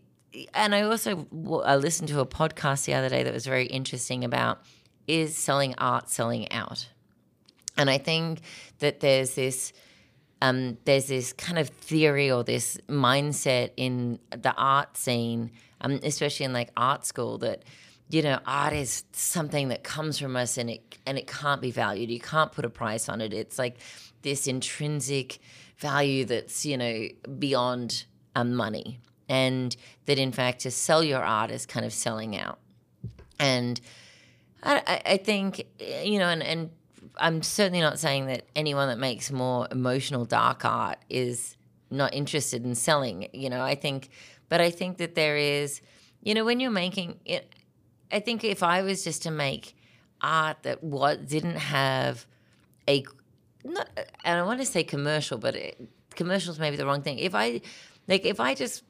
and 0.54 0.76
I 0.76 0.82
also 0.82 1.26
I 1.64 1.78
listened 1.78 2.10
to 2.10 2.20
a 2.20 2.26
podcast 2.26 2.84
the 2.84 2.94
other 2.94 3.08
day 3.08 3.24
that 3.24 3.34
was 3.34 3.46
very 3.46 3.68
interesting 3.68 4.26
about 4.26 4.60
is 5.08 5.38
selling 5.38 5.76
art 5.78 6.10
selling 6.10 6.52
out, 6.52 6.90
and 7.78 7.90
I 7.90 8.00
think 8.00 8.42
that 8.80 9.00
there's 9.00 9.36
this 9.36 9.72
um, 10.42 10.78
there's 10.84 11.08
this 11.08 11.32
kind 11.32 11.58
of 11.58 11.70
theory 11.70 12.30
or 12.30 12.44
this 12.44 12.78
mindset 12.90 13.72
in 13.78 14.20
the 14.32 14.54
art 14.58 14.98
scene, 14.98 15.52
um, 15.80 16.02
especially 16.04 16.46
in 16.46 16.52
like 16.52 16.72
art 16.76 17.06
school, 17.06 17.38
that 17.38 17.64
you 18.10 18.22
know 18.22 18.40
art 18.46 18.74
is 18.74 19.04
something 19.12 19.68
that 19.70 19.84
comes 19.84 20.18
from 20.20 20.36
us 20.36 20.58
and 20.58 20.70
it 20.70 20.98
and 21.06 21.18
it 21.18 21.28
can't 21.28 21.62
be 21.62 21.72
valued. 21.72 22.10
You 22.10 22.20
can't 22.20 22.52
put 22.52 22.66
a 22.66 22.70
price 22.70 23.10
on 23.10 23.22
it. 23.22 23.34
It's 23.34 23.58
like 23.60 23.78
this 24.22 24.48
intrinsic 24.48 25.40
value 25.78 26.26
that's 26.26 26.66
you 26.66 26.78
know 26.78 27.08
beyond 27.38 28.06
um, 28.36 28.56
money, 28.56 29.00
and 29.28 29.76
that 30.06 30.18
in 30.18 30.32
fact 30.32 30.62
to 30.62 30.72
sell 30.72 31.04
your 31.04 31.24
art 31.24 31.52
is 31.52 31.66
kind 31.66 31.86
of 31.86 31.94
selling 31.94 32.38
out. 32.38 32.60
And 33.40 33.80
I, 34.64 35.02
I- 35.06 35.18
think 35.18 35.66
you 35.80 36.20
know, 36.20 36.28
and, 36.30 36.42
and 36.44 36.72
I'm 37.18 37.42
certainly 37.44 37.82
not 37.82 38.00
saying 38.00 38.28
that 38.28 38.44
anyone 38.56 38.88
that 38.90 39.00
makes 39.00 39.32
more 39.32 39.68
emotional 39.72 40.26
dark 40.26 40.66
art 40.66 40.98
is 41.10 41.56
not 41.90 42.14
interested 42.14 42.64
in 42.66 42.76
selling. 42.76 43.28
You 43.34 43.50
know, 43.50 43.62
I 43.62 43.76
think, 43.76 44.10
but 44.50 44.60
I 44.62 44.72
think 44.72 44.98
that 44.98 45.16
there 45.16 45.38
is, 45.38 45.82
you 46.22 46.34
know, 46.34 46.44
when 46.46 46.60
you're 46.60 46.72
making 46.72 47.20
it, 47.26 47.54
I 48.12 48.20
think 48.20 48.44
if 48.44 48.64
I 48.64 48.82
was 48.82 49.04
just 49.04 49.24
to 49.24 49.32
make 49.32 49.76
art 50.22 50.64
that 50.64 50.84
what 50.84 51.28
didn't 51.28 51.58
have 51.58 52.26
a, 52.88 53.04
not, 53.64 53.90
and 54.24 54.40
I 54.40 54.44
want 54.44 54.60
to 54.60 54.66
say 54.66 54.84
commercial, 54.84 55.38
but 55.38 55.56
it, 55.56 55.90
commercials 56.16 56.60
may 56.60 56.72
be 56.72 56.78
the 56.78 56.86
wrong 56.86 57.02
thing. 57.02 57.20
If 57.20 57.36
I, 57.36 57.62
like, 58.08 58.26
if 58.26 58.40
I 58.40 58.56
just 58.56 58.84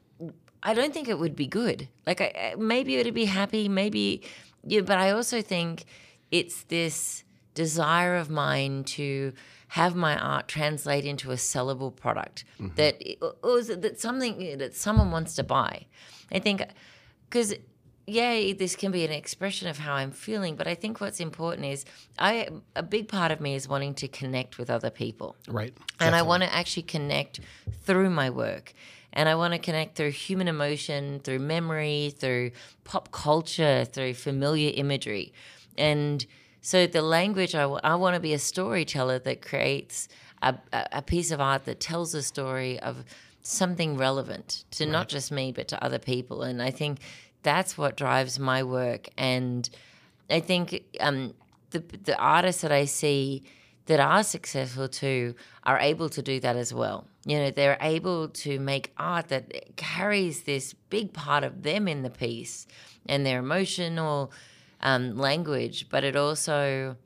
I 0.64 0.74
don't 0.74 0.94
think 0.94 1.08
it 1.08 1.20
would 1.20 1.36
be 1.36 1.48
good. 1.48 1.88
Like, 2.06 2.22
I, 2.22 2.56
maybe 2.58 2.96
it'd 2.96 3.14
be 3.14 3.26
happy, 3.26 3.70
maybe, 3.70 4.24
yeah, 4.64 4.82
but 4.82 4.98
I 4.98 5.12
also 5.12 5.42
think 5.42 5.86
it's 6.32 6.64
this 6.64 7.24
desire 7.54 8.16
of 8.16 8.30
mine 8.30 8.84
to 8.84 9.34
have 9.70 9.96
my 9.96 10.18
art 10.18 10.48
translate 10.48 11.06
into 11.06 11.32
a 11.32 11.36
sellable 11.36 11.96
product 11.96 12.46
mm-hmm. 12.60 12.76
that, 12.76 13.02
or 13.44 13.60
is 13.60 13.70
it 13.70 13.82
that 13.82 14.00
something 14.00 14.58
that 14.58 14.76
someone 14.76 15.12
wants 15.12 15.36
to 15.36 15.44
buy. 15.44 15.86
I 16.32 16.40
think, 16.40 16.64
because 17.30 17.54
yeah, 18.10 18.54
this 18.54 18.78
can 18.78 18.94
be 18.94 19.04
an 19.04 19.12
expression 19.12 19.68
of 19.68 19.78
how 19.78 19.94
I'm 19.94 20.12
feeling, 20.12 20.56
but 20.56 20.66
I 20.66 20.76
think 20.76 21.02
what's 21.02 21.20
important 21.20 21.66
is 21.66 21.84
I 22.18 22.48
a 22.76 22.82
big 22.82 23.10
part 23.10 23.32
of 23.32 23.42
me 23.42 23.54
is 23.54 23.68
wanting 23.68 23.94
to 23.96 24.08
connect 24.08 24.58
with 24.58 24.70
other 24.70 24.90
people 24.90 25.36
right 25.50 25.74
and 26.00 26.16
I 26.16 26.22
want 26.22 26.44
to 26.44 26.54
actually 26.54 26.84
connect 26.84 27.42
through 27.84 28.10
my 28.10 28.30
work. 28.30 28.74
And 29.14 29.28
I 29.28 29.36
want 29.36 29.54
to 29.54 29.60
connect 29.60 29.96
through 29.96 30.12
human 30.12 30.48
emotion, 30.48 31.20
through 31.22 31.40
memory, 31.40 32.14
through 32.16 32.52
pop 32.84 33.12
culture, 33.12 33.84
through 33.84 34.14
familiar 34.14 34.72
imagery. 34.76 35.34
And 35.76 36.24
so 36.62 36.86
the 36.86 37.02
language, 37.02 37.56
I 37.56 37.96
want 37.96 38.14
to 38.14 38.20
be 38.20 38.34
a 38.34 38.40
storyteller 38.40 39.18
that 39.20 39.42
creates 39.42 40.08
a, 40.44 40.56
a, 40.72 40.88
a 40.92 41.02
piece 41.02 41.32
of 41.32 41.42
art 41.42 41.66
that 41.66 41.80
tells 41.80 42.14
a 42.14 42.22
story 42.22 42.80
of 42.80 43.06
something 43.42 43.98
relevant 43.98 44.66
to 44.72 44.86
not 44.86 45.08
just 45.08 45.32
me, 45.32 45.52
but 45.52 45.70
to 45.70 45.84
other 45.84 46.00
people. 46.00 46.44
And 46.44 46.62
I 46.62 46.70
think 46.70 47.00
that's 47.48 47.78
what 47.78 47.96
drives 47.96 48.38
my 48.38 48.62
work. 48.64 49.08
And 49.18 49.70
I 50.30 50.42
think 50.42 50.84
um, 51.00 51.34
the 51.72 51.80
the 51.80 52.18
artists 52.18 52.62
that 52.62 52.72
I 52.72 52.86
see 52.86 53.44
that 53.86 54.02
are 54.02 54.24
successful 54.24 54.90
too 54.90 55.34
are 55.64 55.80
able 55.80 56.10
to 56.10 56.22
do 56.22 56.40
that 56.42 56.58
as 56.58 56.74
well. 56.74 57.08
You 57.26 57.38
know, 57.40 57.52
they're 57.52 57.78
able 57.82 58.28
to 58.44 58.60
make 58.60 58.92
art 58.98 59.30
that 59.30 59.76
carries 59.78 60.44
this 60.44 60.74
big 60.74 61.14
part 61.14 61.44
of 61.46 61.64
them 61.64 61.88
in 61.88 62.04
the 62.04 62.10
piece 62.10 62.68
and 63.08 63.26
their 63.26 63.40
emotional 63.40 64.32
um, 64.82 65.18
language, 65.18 65.88
but 65.90 66.04
it 66.04 66.16
also 66.16 66.98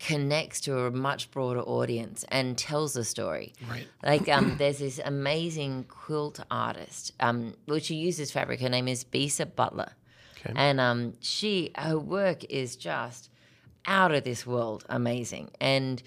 connects 0.00 0.60
to 0.62 0.78
a 0.80 0.90
much 0.90 1.30
broader 1.30 1.60
audience 1.60 2.24
and 2.28 2.56
tells 2.56 2.96
a 2.96 3.04
story. 3.04 3.52
Right. 3.70 3.86
Like 4.02 4.28
um, 4.28 4.56
there's 4.58 4.78
this 4.78 5.00
amazing 5.04 5.84
quilt 5.84 6.40
artist, 6.50 7.12
um, 7.20 7.54
which 7.66 7.84
she 7.84 7.94
uses 7.96 8.30
fabric. 8.30 8.60
Her 8.60 8.68
name 8.68 8.88
is 8.88 9.04
Bisa 9.04 9.46
Butler, 9.54 9.92
Okay. 10.40 10.52
and 10.56 10.80
um, 10.80 11.14
she 11.20 11.70
her 11.76 11.98
work 11.98 12.44
is 12.44 12.74
just 12.76 13.30
out 13.86 14.12
of 14.12 14.24
this 14.24 14.46
world 14.46 14.84
amazing 14.88 15.50
and. 15.60 16.02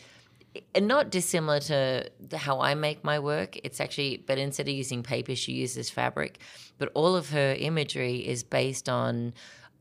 And 0.74 0.88
not 0.88 1.10
dissimilar 1.10 1.60
to 1.60 2.10
the- 2.30 2.38
how 2.38 2.62
I 2.62 2.76
make 2.76 3.04
my 3.04 3.20
work. 3.20 3.58
It's 3.66 3.82
actually, 3.82 4.24
but 4.26 4.38
instead 4.38 4.70
of 4.70 4.74
using 4.74 5.04
paper, 5.04 5.36
she 5.36 5.52
uses 5.52 5.90
fabric. 5.90 6.40
But 6.78 6.92
all 6.94 7.14
of 7.18 7.32
her 7.32 7.54
imagery 7.60 8.26
is 8.26 8.42
based 8.42 8.88
on 8.88 9.34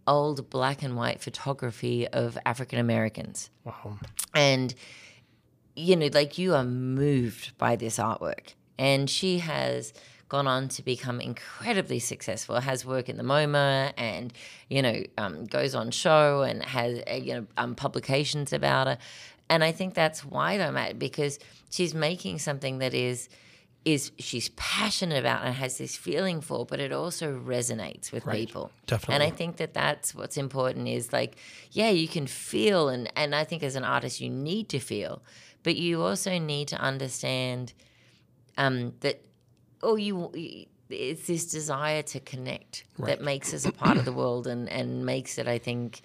old 0.06 0.50
black 0.50 0.82
and 0.82 0.96
white 0.96 1.20
photography 1.20 2.06
of 2.08 2.38
African 2.44 2.78
Americans. 2.78 3.50
Wow. 3.64 3.98
And 4.34 4.74
you 5.76 5.96
know 5.96 6.08
like 6.12 6.38
you 6.38 6.54
are 6.54 6.64
moved 6.64 7.56
by 7.58 7.76
this 7.76 7.98
artwork. 7.98 8.54
And 8.78 9.08
she 9.08 9.38
has 9.38 9.92
gone 10.28 10.46
on 10.46 10.68
to 10.68 10.82
become 10.82 11.20
incredibly 11.20 11.98
successful 12.00 12.58
has 12.58 12.84
work 12.84 13.08
in 13.08 13.16
the 13.16 13.22
moma 13.22 13.92
and 13.96 14.32
you 14.68 14.82
know 14.82 15.02
um, 15.18 15.44
goes 15.44 15.74
on 15.74 15.90
show 15.90 16.42
and 16.42 16.64
has 16.64 17.02
uh, 17.08 17.14
you 17.14 17.34
know 17.34 17.46
um, 17.56 17.74
publications 17.74 18.52
about 18.52 18.86
her. 18.86 18.98
And 19.48 19.62
i 19.62 19.70
think 19.72 19.94
that's 19.94 20.24
why 20.24 20.52
i'm 20.52 20.76
at 20.76 20.98
because 20.98 21.38
she's 21.70 21.94
making 21.94 22.38
something 22.38 22.78
that 22.78 22.94
is 22.94 23.28
is 23.84 24.12
she's 24.18 24.48
passionate 24.50 25.18
about 25.18 25.44
and 25.44 25.54
has 25.54 25.76
this 25.78 25.96
feeling 25.96 26.40
for, 26.40 26.64
but 26.64 26.80
it 26.80 26.90
also 26.92 27.38
resonates 27.38 28.12
with 28.12 28.24
Right. 28.24 28.46
people. 28.46 28.72
And 29.08 29.22
I 29.22 29.30
think 29.30 29.56
that 29.58 29.74
that's 29.74 30.14
what's 30.14 30.36
important 30.38 30.88
is 30.88 31.12
like, 31.12 31.36
yeah, 31.70 31.90
you 31.90 32.08
can 32.08 32.26
feel, 32.26 32.88
and 32.88 33.10
and 33.16 33.34
I 33.34 33.44
think 33.44 33.62
as 33.62 33.76
an 33.76 33.84
artist 33.84 34.20
you 34.20 34.30
need 34.30 34.68
to 34.70 34.78
feel, 34.78 35.22
but 35.62 35.76
you 35.76 36.02
also 36.02 36.38
need 36.38 36.68
to 36.68 36.76
understand 36.76 37.74
um, 38.56 38.94
that, 39.00 39.24
oh, 39.82 39.96
you. 39.96 40.66
It's 40.90 41.26
this 41.26 41.46
desire 41.46 42.02
to 42.02 42.20
connect 42.20 42.84
Right. 42.98 43.08
that 43.08 43.20
makes 43.22 43.54
us 43.54 43.64
a 43.64 43.72
part 43.72 43.96
of 43.96 44.04
the 44.04 44.12
world 44.12 44.46
and, 44.46 44.68
and 44.68 45.04
makes 45.06 45.38
it, 45.38 45.48
I 45.48 45.58
think, 45.58 46.02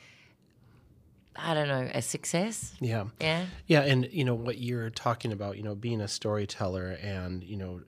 I 1.35 1.53
don't 1.53 1.67
know, 1.67 1.89
a 1.93 2.01
success. 2.01 2.73
Yeah. 2.81 3.05
Yeah. 3.21 3.45
Yeah, 3.67 3.81
and 3.81 4.07
you 4.11 4.23
know 4.25 4.35
what 4.35 4.57
you're 4.57 4.89
talking 4.89 5.31
about, 5.31 5.57
you 5.57 5.63
know, 5.63 5.75
being 5.75 6.01
a 6.01 6.07
storyteller 6.07 6.97
and 7.01 7.43
you 7.43 7.55
know 7.57 7.81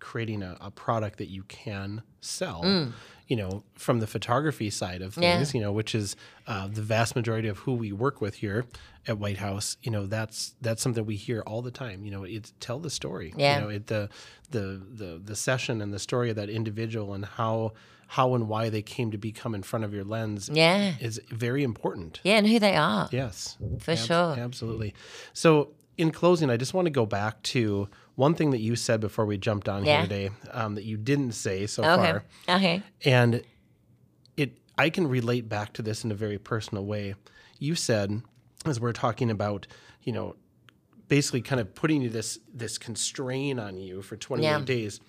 creating 0.00 0.42
a, 0.42 0.56
a 0.60 0.70
product 0.70 1.18
that 1.18 1.28
you 1.28 1.42
can 1.44 2.02
sell. 2.20 2.92
You 3.28 3.34
know, 3.34 3.64
from 3.74 3.98
the 3.98 4.06
photography 4.06 4.70
side 4.70 5.02
of 5.02 5.16
Mm. 5.16 5.22
Yeah. 5.22 5.36
things, 5.38 5.52
you 5.52 5.60
know, 5.60 5.72
which 5.72 5.96
is 5.96 6.14
uh, 6.46 6.68
the 6.68 6.80
vast 6.82 7.16
majority 7.16 7.48
of 7.48 7.58
who 7.58 7.74
we 7.74 7.90
work 7.90 8.20
with 8.20 8.36
here 8.36 8.66
at 9.08 9.18
White 9.18 9.38
House. 9.38 9.76
You 9.82 9.90
know, 9.90 10.06
that's 10.06 10.54
that's 10.60 10.80
something 10.80 11.04
we 11.04 11.16
hear 11.16 11.42
all 11.44 11.60
the 11.60 11.72
time. 11.72 12.04
You 12.04 12.12
know, 12.12 12.22
it's 12.22 12.52
tell 12.60 12.78
the 12.78 12.90
story. 12.90 13.34
Yeah. 13.36 13.56
You 13.56 13.60
know, 13.64 13.68
it 13.70 13.88
the 13.88 14.08
the 14.52 14.80
the 14.92 15.20
the 15.24 15.34
session 15.34 15.80
and 15.80 15.92
the 15.92 15.98
story 15.98 16.30
of 16.30 16.36
that 16.36 16.48
individual 16.48 17.14
and 17.14 17.24
how 17.24 17.72
how 18.08 18.34
and 18.34 18.48
why 18.48 18.68
they 18.68 18.82
came 18.82 19.10
to 19.10 19.18
become 19.18 19.54
in 19.54 19.62
front 19.62 19.84
of 19.84 19.92
your 19.92 20.04
lens 20.04 20.48
Yeah. 20.52 20.94
is 21.00 21.20
very 21.30 21.62
important. 21.64 22.20
Yeah, 22.22 22.38
and 22.38 22.46
who 22.46 22.58
they 22.58 22.76
are. 22.76 23.08
Yes, 23.12 23.56
For 23.80 23.92
Ab- 23.92 23.98
sure. 23.98 24.36
absolutely. 24.38 24.94
So, 25.32 25.72
in 25.98 26.10
closing, 26.10 26.50
I 26.50 26.56
just 26.56 26.74
want 26.74 26.86
to 26.86 26.90
go 26.90 27.06
back 27.06 27.42
to 27.44 27.88
one 28.14 28.34
thing 28.34 28.50
that 28.50 28.60
you 28.60 28.76
said 28.76 29.00
before 29.00 29.24
we 29.26 29.38
jumped 29.38 29.68
on 29.68 29.84
Yeah. 29.84 30.00
here 30.00 30.02
today 30.08 30.30
um, 30.52 30.74
that 30.76 30.84
you 30.84 30.96
didn't 30.96 31.32
say 31.32 31.66
so 31.66 31.82
Okay. 31.84 31.96
far, 32.46 32.56
Okay. 32.56 32.82
and 33.04 33.42
it 34.36 34.58
I 34.78 34.90
can 34.90 35.06
relate 35.08 35.48
back 35.48 35.72
to 35.74 35.82
this 35.82 36.04
in 36.04 36.12
a 36.12 36.14
very 36.14 36.38
personal 36.38 36.84
way. 36.84 37.14
You 37.58 37.74
said, 37.74 38.20
as 38.66 38.78
we're 38.78 38.92
talking 38.92 39.30
about, 39.30 39.66
you 40.02 40.12
know, 40.12 40.36
basically 41.08 41.40
kind 41.40 41.60
of 41.60 41.74
putting 41.74 42.02
you 42.02 42.10
this 42.10 42.38
this 42.52 42.76
constraint 42.78 43.58
on 43.58 43.78
you 43.78 44.02
for 44.02 44.16
28 44.16 44.44
Yeah. 44.46 44.60
days. 44.64 45.00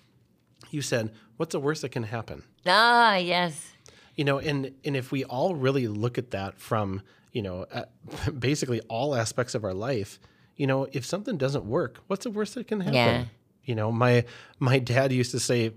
You 0.70 0.82
said, 0.82 1.12
"What's 1.36 1.52
the 1.52 1.60
worst 1.60 1.82
that 1.82 1.90
can 1.90 2.04
happen?" 2.04 2.42
Ah, 2.66 3.16
yes. 3.16 3.72
you 4.16 4.24
know 4.24 4.38
and 4.38 4.72
and 4.84 4.96
if 4.96 5.12
we 5.12 5.24
all 5.24 5.54
really 5.54 5.86
look 5.88 6.18
at 6.18 6.30
that 6.32 6.58
from 6.58 7.02
you 7.32 7.42
know 7.42 7.66
basically 8.38 8.80
all 8.88 9.14
aspects 9.14 9.54
of 9.54 9.64
our 9.64 9.74
life 9.74 10.18
you 10.56 10.66
know 10.66 10.86
if 10.92 11.04
something 11.06 11.36
doesn't 11.38 11.64
work 11.64 11.98
what's 12.08 12.24
the 12.24 12.30
worst 12.30 12.54
that 12.56 12.66
can 12.66 12.80
happen 12.80 12.94
Yeah. 12.94 13.24
you 13.64 13.74
know 13.76 13.92
my 13.92 14.24
my 14.58 14.78
dad 14.80 15.12
used 15.12 15.30
to 15.30 15.40
say 15.40 15.68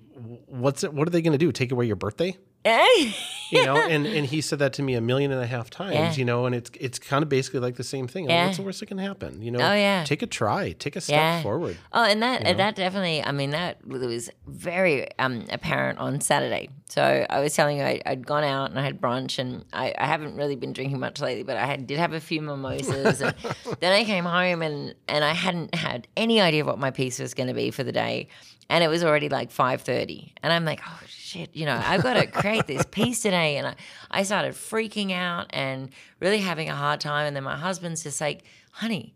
what's 0.47 0.83
it 0.83 0.93
what 0.93 1.07
are 1.07 1.11
they 1.11 1.21
going 1.21 1.37
to 1.39 1.45
do 1.45 1.51
take 1.51 1.71
away 1.71 1.85
your 1.85 1.95
birthday? 1.95 2.35
You 2.65 3.65
know 3.65 3.75
and 3.89 4.05
and 4.05 4.25
he 4.27 4.41
said 4.41 4.59
that 4.59 4.73
to 4.73 4.81
me 4.83 4.93
a 4.95 5.01
million 5.01 5.31
and 5.31 5.41
a 5.41 5.47
half 5.47 5.69
times 5.69 5.93
Yeah. 5.95 6.13
you 6.13 6.25
know 6.25 6.45
and 6.45 6.53
it's 6.55 6.69
it's 6.79 6.99
kind 6.99 7.23
of 7.23 7.29
basically 7.29 7.59
like 7.59 7.75
the 7.75 7.83
same 7.83 8.07
thing 8.07 8.29
Yeah. 8.29 8.45
what's 8.45 8.57
the 8.57 8.63
worst 8.63 8.79
that 8.81 8.85
can 8.87 8.97
happen 8.97 9.41
you 9.41 9.51
know 9.51 9.59
Oh, 9.59 9.73
yeah. 9.73 10.03
take 10.05 10.21
a 10.21 10.27
try 10.27 10.71
take 10.73 10.95
a 10.95 11.01
step 11.01 11.15
Yeah. 11.15 11.41
forward 11.41 11.77
Oh, 11.93 12.03
and 12.03 12.21
that 12.21 12.43
know? 12.43 12.53
that 12.53 12.75
definitely. 12.75 13.23
I 13.23 13.31
mean, 13.31 13.49
that 13.51 13.85
was 13.87 14.29
very 14.47 15.07
um, 15.19 15.45
apparent 15.51 15.99
on 15.99 16.21
Saturday. 16.21 16.69
So 16.91 17.25
I 17.29 17.39
was 17.39 17.55
telling 17.55 17.77
you, 17.77 17.83
I, 17.83 18.01
I'd 18.05 18.27
gone 18.27 18.43
out 18.43 18.69
and 18.69 18.77
I 18.77 18.83
had 18.83 18.99
brunch, 18.99 19.39
and 19.39 19.63
I, 19.71 19.93
I 19.97 20.05
haven't 20.07 20.35
really 20.35 20.57
been 20.57 20.73
drinking 20.73 20.99
much 20.99 21.21
lately, 21.21 21.43
but 21.43 21.55
I 21.55 21.65
had, 21.65 21.87
did 21.87 21.97
have 21.97 22.11
a 22.11 22.19
few 22.19 22.41
mimosas. 22.41 23.21
and 23.21 23.33
then 23.79 23.93
I 23.93 24.03
came 24.03 24.25
home 24.25 24.61
and 24.61 24.93
and 25.07 25.23
I 25.23 25.31
hadn't 25.31 25.73
had 25.73 26.09
any 26.17 26.41
idea 26.41 26.65
what 26.65 26.79
my 26.79 26.91
piece 26.91 27.17
was 27.17 27.33
going 27.33 27.47
to 27.47 27.53
be 27.53 27.71
for 27.71 27.85
the 27.85 27.93
day, 27.93 28.27
and 28.69 28.83
it 28.83 28.89
was 28.89 29.05
already 29.05 29.29
like 29.29 29.51
five 29.51 29.83
thirty, 29.83 30.33
and 30.43 30.51
I'm 30.51 30.65
like, 30.65 30.81
oh 30.85 30.99
shit, 31.07 31.55
you 31.55 31.65
know, 31.65 31.81
I've 31.81 32.03
got 32.03 32.15
to 32.15 32.27
create 32.27 32.67
this 32.67 32.83
piece 32.91 33.21
today, 33.21 33.55
and 33.55 33.67
I, 33.67 33.75
I 34.11 34.23
started 34.23 34.51
freaking 34.51 35.13
out 35.13 35.45
and 35.51 35.91
really 36.19 36.39
having 36.39 36.67
a 36.67 36.75
hard 36.75 36.99
time, 36.99 37.25
and 37.25 37.33
then 37.33 37.45
my 37.45 37.55
husband's 37.55 38.03
just 38.03 38.19
like, 38.19 38.43
honey. 38.71 39.13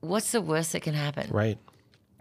What's 0.00 0.32
the 0.32 0.40
worst 0.40 0.72
that 0.72 0.82
can 0.82 0.94
happen? 0.94 1.30
right 1.30 1.58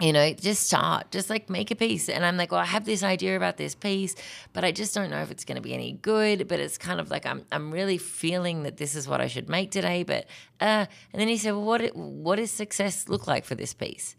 you 0.01 0.11
know, 0.11 0.33
just 0.33 0.63
start, 0.63 1.11
just 1.11 1.29
like 1.29 1.47
make 1.47 1.69
a 1.69 1.75
piece. 1.75 2.09
And 2.09 2.25
I'm 2.25 2.35
like, 2.35 2.51
well, 2.51 2.61
I 2.61 2.65
have 2.65 2.85
this 2.85 3.03
idea 3.03 3.37
about 3.37 3.57
this 3.57 3.75
piece, 3.75 4.15
but 4.51 4.63
I 4.63 4.71
just 4.71 4.95
don't 4.95 5.11
know 5.11 5.21
if 5.21 5.29
it's 5.29 5.45
going 5.45 5.57
to 5.57 5.61
be 5.61 5.75
any 5.75 5.93
good. 5.93 6.47
But 6.47 6.59
it's 6.59 6.79
kind 6.79 6.99
of 6.99 7.11
like 7.11 7.27
I'm, 7.27 7.45
I'm 7.51 7.71
really 7.71 7.99
feeling 7.99 8.63
that 8.63 8.77
this 8.77 8.95
is 8.95 9.07
what 9.07 9.21
I 9.21 9.27
should 9.27 9.47
make 9.47 9.69
today. 9.69 10.01
But, 10.01 10.25
uh, 10.59 10.87
and 11.13 11.21
then 11.21 11.27
he 11.27 11.37
said, 11.37 11.51
well, 11.51 11.65
what, 11.65 11.95
what 11.95 12.37
does 12.37 12.49
success 12.49 13.07
look 13.09 13.27
like 13.27 13.45
for 13.45 13.53
this 13.53 13.75
piece? 13.75 14.15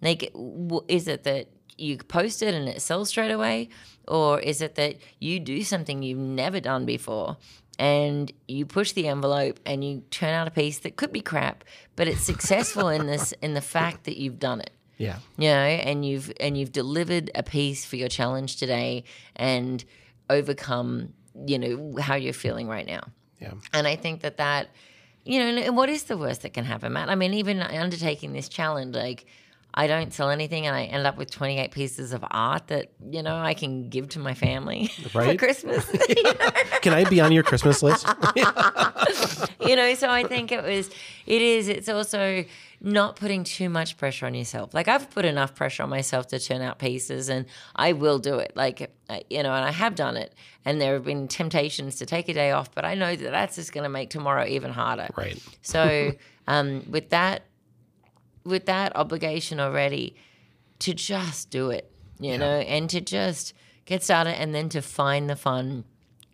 Like, 0.00 0.32
is 0.88 1.06
it 1.06 1.24
that 1.24 1.48
you 1.76 1.98
post 1.98 2.42
it 2.42 2.54
and 2.54 2.68
it 2.68 2.80
sells 2.80 3.10
straight 3.10 3.30
away, 3.30 3.68
or 4.08 4.40
is 4.40 4.62
it 4.62 4.74
that 4.76 4.96
you 5.18 5.38
do 5.38 5.62
something 5.62 6.02
you've 6.02 6.18
never 6.18 6.60
done 6.60 6.86
before? 6.86 7.36
And 7.78 8.32
you 8.48 8.64
push 8.64 8.92
the 8.92 9.06
envelope 9.08 9.60
and 9.66 9.84
you 9.84 10.02
turn 10.10 10.32
out 10.32 10.48
a 10.48 10.50
piece 10.50 10.78
that 10.78 10.96
could 10.96 11.12
be 11.12 11.20
crap, 11.20 11.62
but 11.94 12.08
it's 12.08 12.22
successful 12.22 12.88
in 12.88 13.06
this 13.06 13.32
in 13.42 13.52
the 13.52 13.60
fact 13.60 14.04
that 14.04 14.16
you've 14.18 14.38
done 14.38 14.62
it 14.62 14.70
yeah. 14.98 15.18
You 15.36 15.48
know 15.48 15.56
and 15.88 16.04
you've 16.04 16.32
and 16.40 16.56
you've 16.58 16.72
delivered 16.72 17.30
a 17.34 17.42
piece 17.42 17.84
for 17.84 17.96
your 17.96 18.08
challenge 18.08 18.56
today 18.56 19.04
and 19.36 19.84
overcome 20.30 21.12
you 21.46 21.58
know 21.58 21.96
how 22.00 22.14
you're 22.14 22.32
feeling 22.32 22.66
right 22.68 22.86
now. 22.86 23.02
Yeah. 23.40 23.52
And 23.74 23.86
i 23.86 23.96
think 23.96 24.22
that 24.22 24.38
that 24.38 24.68
you 25.24 25.38
know 25.38 25.46
and 25.62 25.76
what 25.76 25.88
is 25.90 26.04
the 26.04 26.16
worst 26.16 26.42
that 26.42 26.54
can 26.54 26.64
happen 26.64 26.92
matt? 26.94 27.10
I 27.10 27.14
mean 27.14 27.34
even 27.34 27.60
undertaking 27.60 28.32
this 28.32 28.48
challenge 28.48 28.94
like 28.94 29.26
i 29.74 29.86
don't 29.86 30.14
sell 30.14 30.30
anything 30.30 30.66
and 30.66 30.74
i 30.74 30.84
end 30.84 31.06
up 31.06 31.18
with 31.18 31.30
28 31.30 31.70
pieces 31.70 32.14
of 32.14 32.24
art 32.30 32.68
that 32.68 32.92
you 33.10 33.22
know 33.22 33.36
i 33.36 33.52
can 33.52 33.90
give 33.90 34.08
to 34.10 34.18
my 34.18 34.32
family 34.32 34.86
for 35.12 35.18
Right. 35.18 35.38
christmas. 35.38 35.84
Can 36.80 36.94
i 36.94 37.04
be 37.04 37.20
on 37.20 37.30
your 37.32 37.42
christmas 37.42 37.82
list? 37.82 38.06
You 39.60 39.76
know 39.76 39.94
so 39.94 40.08
i 40.08 40.22
think 40.24 40.52
it 40.52 40.62
was 40.62 40.88
it 41.26 41.42
is 41.42 41.68
it's 41.68 41.88
also 41.88 42.44
not 42.80 43.16
putting 43.16 43.44
too 43.44 43.68
much 43.68 43.96
pressure 43.96 44.26
on 44.26 44.34
yourself. 44.34 44.74
Like 44.74 44.88
i've 44.88 45.10
put 45.10 45.24
enough 45.24 45.54
pressure 45.54 45.82
on 45.82 45.90
myself 45.90 46.28
to 46.28 46.38
turn 46.38 46.62
out 46.62 46.78
pieces 46.78 47.28
and 47.28 47.46
i 47.74 47.92
will 47.92 48.18
do 48.18 48.38
it. 48.38 48.52
Like 48.54 48.80
you 49.30 49.42
know 49.42 49.52
and 49.54 49.64
i 49.64 49.70
have 49.70 49.94
done 49.94 50.16
it 50.16 50.34
and 50.64 50.80
there 50.80 50.94
have 50.94 51.04
been 51.04 51.28
temptations 51.28 51.96
to 51.96 52.06
take 52.06 52.28
a 52.28 52.34
day 52.34 52.50
off 52.50 52.74
but 52.74 52.84
i 52.84 52.94
know 52.94 53.14
that 53.14 53.30
that's 53.30 53.56
just 53.56 53.72
going 53.72 53.84
to 53.84 53.90
make 53.90 54.10
tomorrow 54.10 54.46
even 54.46 54.72
harder. 54.72 55.08
Right. 55.16 55.42
So 55.62 56.12
um, 56.46 56.84
with 56.90 57.10
that 57.10 57.42
with 58.44 58.66
that 58.66 58.94
obligation 58.96 59.60
already 59.60 60.16
to 60.78 60.94
just 60.94 61.50
do 61.50 61.70
it 61.70 61.90
you 62.20 62.38
know 62.38 62.60
and 62.60 62.88
to 62.90 63.00
just 63.00 63.54
get 63.84 64.02
started 64.02 64.38
and 64.40 64.54
then 64.54 64.68
to 64.68 64.82
find 64.82 65.28
the 65.28 65.36
fun 65.36 65.84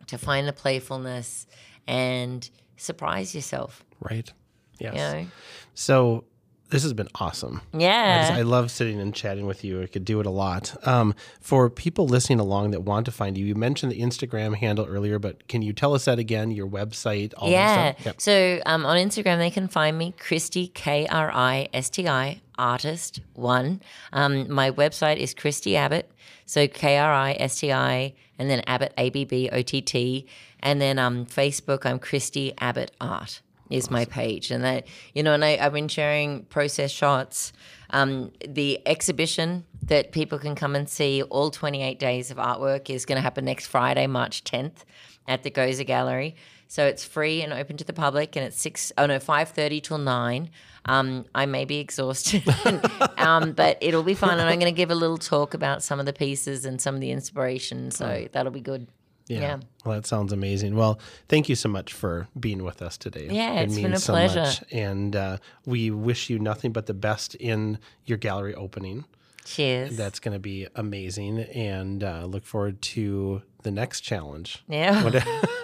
to 0.07 0.19
find 0.19 0.47
the 0.47 0.53
playfulness 0.53 1.47
and 1.87 2.49
surprise 2.77 3.35
yourself. 3.35 3.85
Right. 4.01 4.31
Yes. 4.79 4.95
You 4.95 5.01
know? 5.01 5.27
So 5.75 6.25
this 6.73 6.83
has 6.83 6.93
been 6.93 7.09
awesome 7.17 7.61
I, 7.73 7.77
just, 7.77 7.81
yeah 7.81 8.37
I 8.39 8.43
love 8.43 8.71
sitting 8.71 9.01
and 9.01 9.15
chatting 9.15 9.47
with 9.47 9.63
you. 9.63 9.83
I 9.83 9.87
could 9.87 10.05
do 10.05 10.19
it 10.21 10.27
a 10.27 10.31
lot. 10.31 10.75
Um, 10.87 11.15
for 11.41 11.69
people 11.69 12.07
listening 12.07 12.41
along 12.41 12.71
that 12.73 12.83
want 12.83 13.07
to 13.07 13.13
find 13.13 13.37
you, 13.37 13.45
you 13.45 13.55
mentioned 13.55 13.93
the 13.93 14.01
Instagram 14.01 14.57
handle 14.57 14.87
earlier, 14.87 15.19
but 15.19 15.47
can 15.49 15.63
you 15.63 15.73
tell 15.73 15.95
us 15.95 16.07
that 16.07 16.19
again? 16.19 16.51
Your 16.51 16.67
website, 16.67 17.35
all 17.37 17.51
yeah 17.51 17.77
that 17.77 18.01
stuff. 18.01 18.07
Yep. 18.07 18.21
so 18.21 18.63
um, 18.67 18.87
on 18.87 18.97
instagram 18.97 19.39
they 19.39 19.51
can 19.51 19.69
find 19.69 19.97
me 19.99 20.15
kristi 20.19 20.73
k-r-i-s-t-i 20.73 22.41
artist 22.59 23.21
one 23.35 23.81
um, 24.13 24.51
my 24.53 24.71
website 24.71 25.17
is 25.17 25.35
kristi 25.35 25.75
abbott 25.75 26.11
so 26.47 26.67
k-r-i-s-t-i 26.67 28.15
and 28.39 28.51
then 28.51 28.63
abbott 28.67 28.93
a-b-b-o-t-t 28.97 30.27
and 30.61 30.81
then 30.81 30.99
um, 30.99 31.27
facebook 31.27 31.85
i'm 31.85 31.99
kristi 31.99 32.55
abbott 32.59 32.91
art 33.01 33.41
is 33.73 33.91
my 33.91 34.05
page. 34.05 34.51
And 34.51 34.63
that 34.65 34.87
you 35.15 35.23
know 35.23 35.35
and 35.35 35.45
I, 35.45 35.59
i've 35.61 35.73
been 35.73 35.89
sharing 35.89 36.45
process 36.45 36.91
shots 36.91 37.53
um, 37.91 38.33
the 38.47 38.81
exhibition 38.87 39.65
that 39.83 40.13
people 40.13 40.39
can 40.39 40.55
come 40.55 40.75
and 40.75 40.89
see 40.89 41.23
all 41.23 41.51
28 41.51 41.99
days 41.99 42.31
of 42.31 42.39
artwork 42.39 42.89
is 42.89 43.05
going 43.05 43.17
to 43.17 43.23
happen 43.23 43.45
next 43.45 43.67
friday 43.67 44.07
march 44.07 44.45
10th 44.45 44.85
at 45.29 45.43
the 45.43 45.51
goza 45.51 45.85
gallery. 45.85 46.37
So 46.69 46.87
it's 46.87 47.05
free 47.05 47.43
and 47.43 47.53
open 47.53 47.77
to 47.77 47.85
the 47.85 47.93
public 47.93 48.35
and 48.35 48.47
it's 48.47 48.61
six 48.61 48.93
oh 48.97 49.05
no 49.05 49.19
5.30 49.19 49.83
till 49.83 49.99
9 49.99 50.51
um, 50.87 51.27
i 51.35 51.45
may 51.45 51.67
be 51.67 51.79
exhausted 51.81 52.43
um, 53.19 53.53
but 53.53 53.77
it'll 53.83 54.03
be 54.03 54.15
fun 54.15 54.39
and 54.39 54.49
i'm 54.49 54.59
going 54.59 54.73
to 54.73 54.77
give 54.77 54.91
a 54.91 54.95
little 54.95 55.19
talk 55.19 55.53
about 55.53 55.83
some 55.83 56.01
of 56.01 56.07
the 56.07 56.15
pieces 56.15 56.65
and 56.65 56.81
some 56.81 56.95
of 56.95 57.03
the 57.03 57.11
inspiration 57.11 57.91
so 57.91 58.27
that'll 58.33 58.51
be 58.53 58.63
good 58.63 58.87
Yeah. 59.33 59.41
yeah. 59.41 59.59
Well, 59.85 59.95
that 59.97 60.07
sounds 60.07 60.33
amazing. 60.33 60.77
Well, 60.77 60.99
thank 61.29 61.49
you 61.49 61.57
so 61.57 61.69
much 61.69 61.93
for 61.93 62.29
being 62.39 62.63
with 62.63 62.83
us 62.83 62.97
today. 62.97 63.29
Yeah, 63.31 63.55
it 63.61 63.65
it's 63.65 63.75
means 63.75 63.83
been 63.83 63.93
a 63.95 63.99
so 63.99 64.13
pleasure. 64.13 64.41
much. 64.41 64.65
And 64.73 65.17
uh, 65.17 65.39
we 65.67 65.91
wish 65.91 66.31
you 66.31 66.39
nothing 66.39 66.73
but 66.73 66.87
the 66.87 66.95
best 66.95 67.35
in 67.37 67.79
your 68.05 68.19
gallery 68.19 68.55
opening. 68.55 69.05
cheers 69.45 69.97
That's 69.97 70.21
going 70.21 70.35
to 70.35 70.39
be 70.39 70.69
amazing. 70.77 71.41
And 71.41 72.05
uh, 72.05 72.25
look 72.27 72.45
forward 72.45 72.81
to 72.83 73.43
the 73.63 73.71
next 73.71 74.01
challenge. 74.01 74.63
Yeah. 74.69 75.03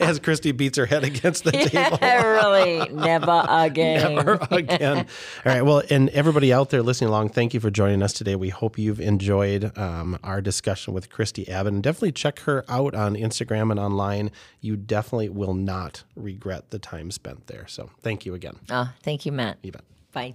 As 0.00 0.20
Kristi 0.20 0.56
beats 0.56 0.78
her 0.78 0.86
head 0.86 1.04
against 1.04 1.44
the 1.44 1.52
table. 1.52 1.98
Yeah, 2.00 2.22
really. 2.22 2.88
Never 2.90 3.44
again. 3.48 4.14
Never 4.16 4.38
again. 4.50 4.98
All 4.98 5.52
right. 5.52 5.62
Well, 5.62 5.82
and 5.90 6.08
everybody 6.10 6.52
out 6.52 6.70
there 6.70 6.82
listening 6.82 7.08
along, 7.08 7.30
thank 7.30 7.54
you 7.54 7.60
for 7.60 7.70
joining 7.70 8.02
us 8.02 8.12
today. 8.12 8.36
We 8.36 8.50
hope 8.50 8.78
you've 8.78 9.00
enjoyed 9.00 9.76
um, 9.76 10.18
our 10.22 10.40
discussion 10.40 10.94
with 10.94 11.10
Kristi 11.10 11.48
Abbott. 11.48 11.72
And 11.72 11.82
definitely 11.82 12.12
check 12.12 12.40
her 12.40 12.64
out 12.68 12.94
on 12.94 13.14
Instagram 13.14 13.70
and 13.70 13.80
online. 13.80 14.30
You 14.60 14.76
definitely 14.76 15.28
will 15.28 15.54
not 15.54 16.04
regret 16.16 16.70
the 16.70 16.78
time 16.78 17.10
spent 17.10 17.46
there. 17.46 17.66
So 17.66 17.90
thank 18.00 18.26
you 18.26 18.34
again. 18.34 18.56
Oh, 18.70 18.92
thank 19.02 19.26
you, 19.26 19.32
Matt. 19.32 19.58
You 19.62 19.72
bet. 19.72 19.84
Bye. 20.12 20.34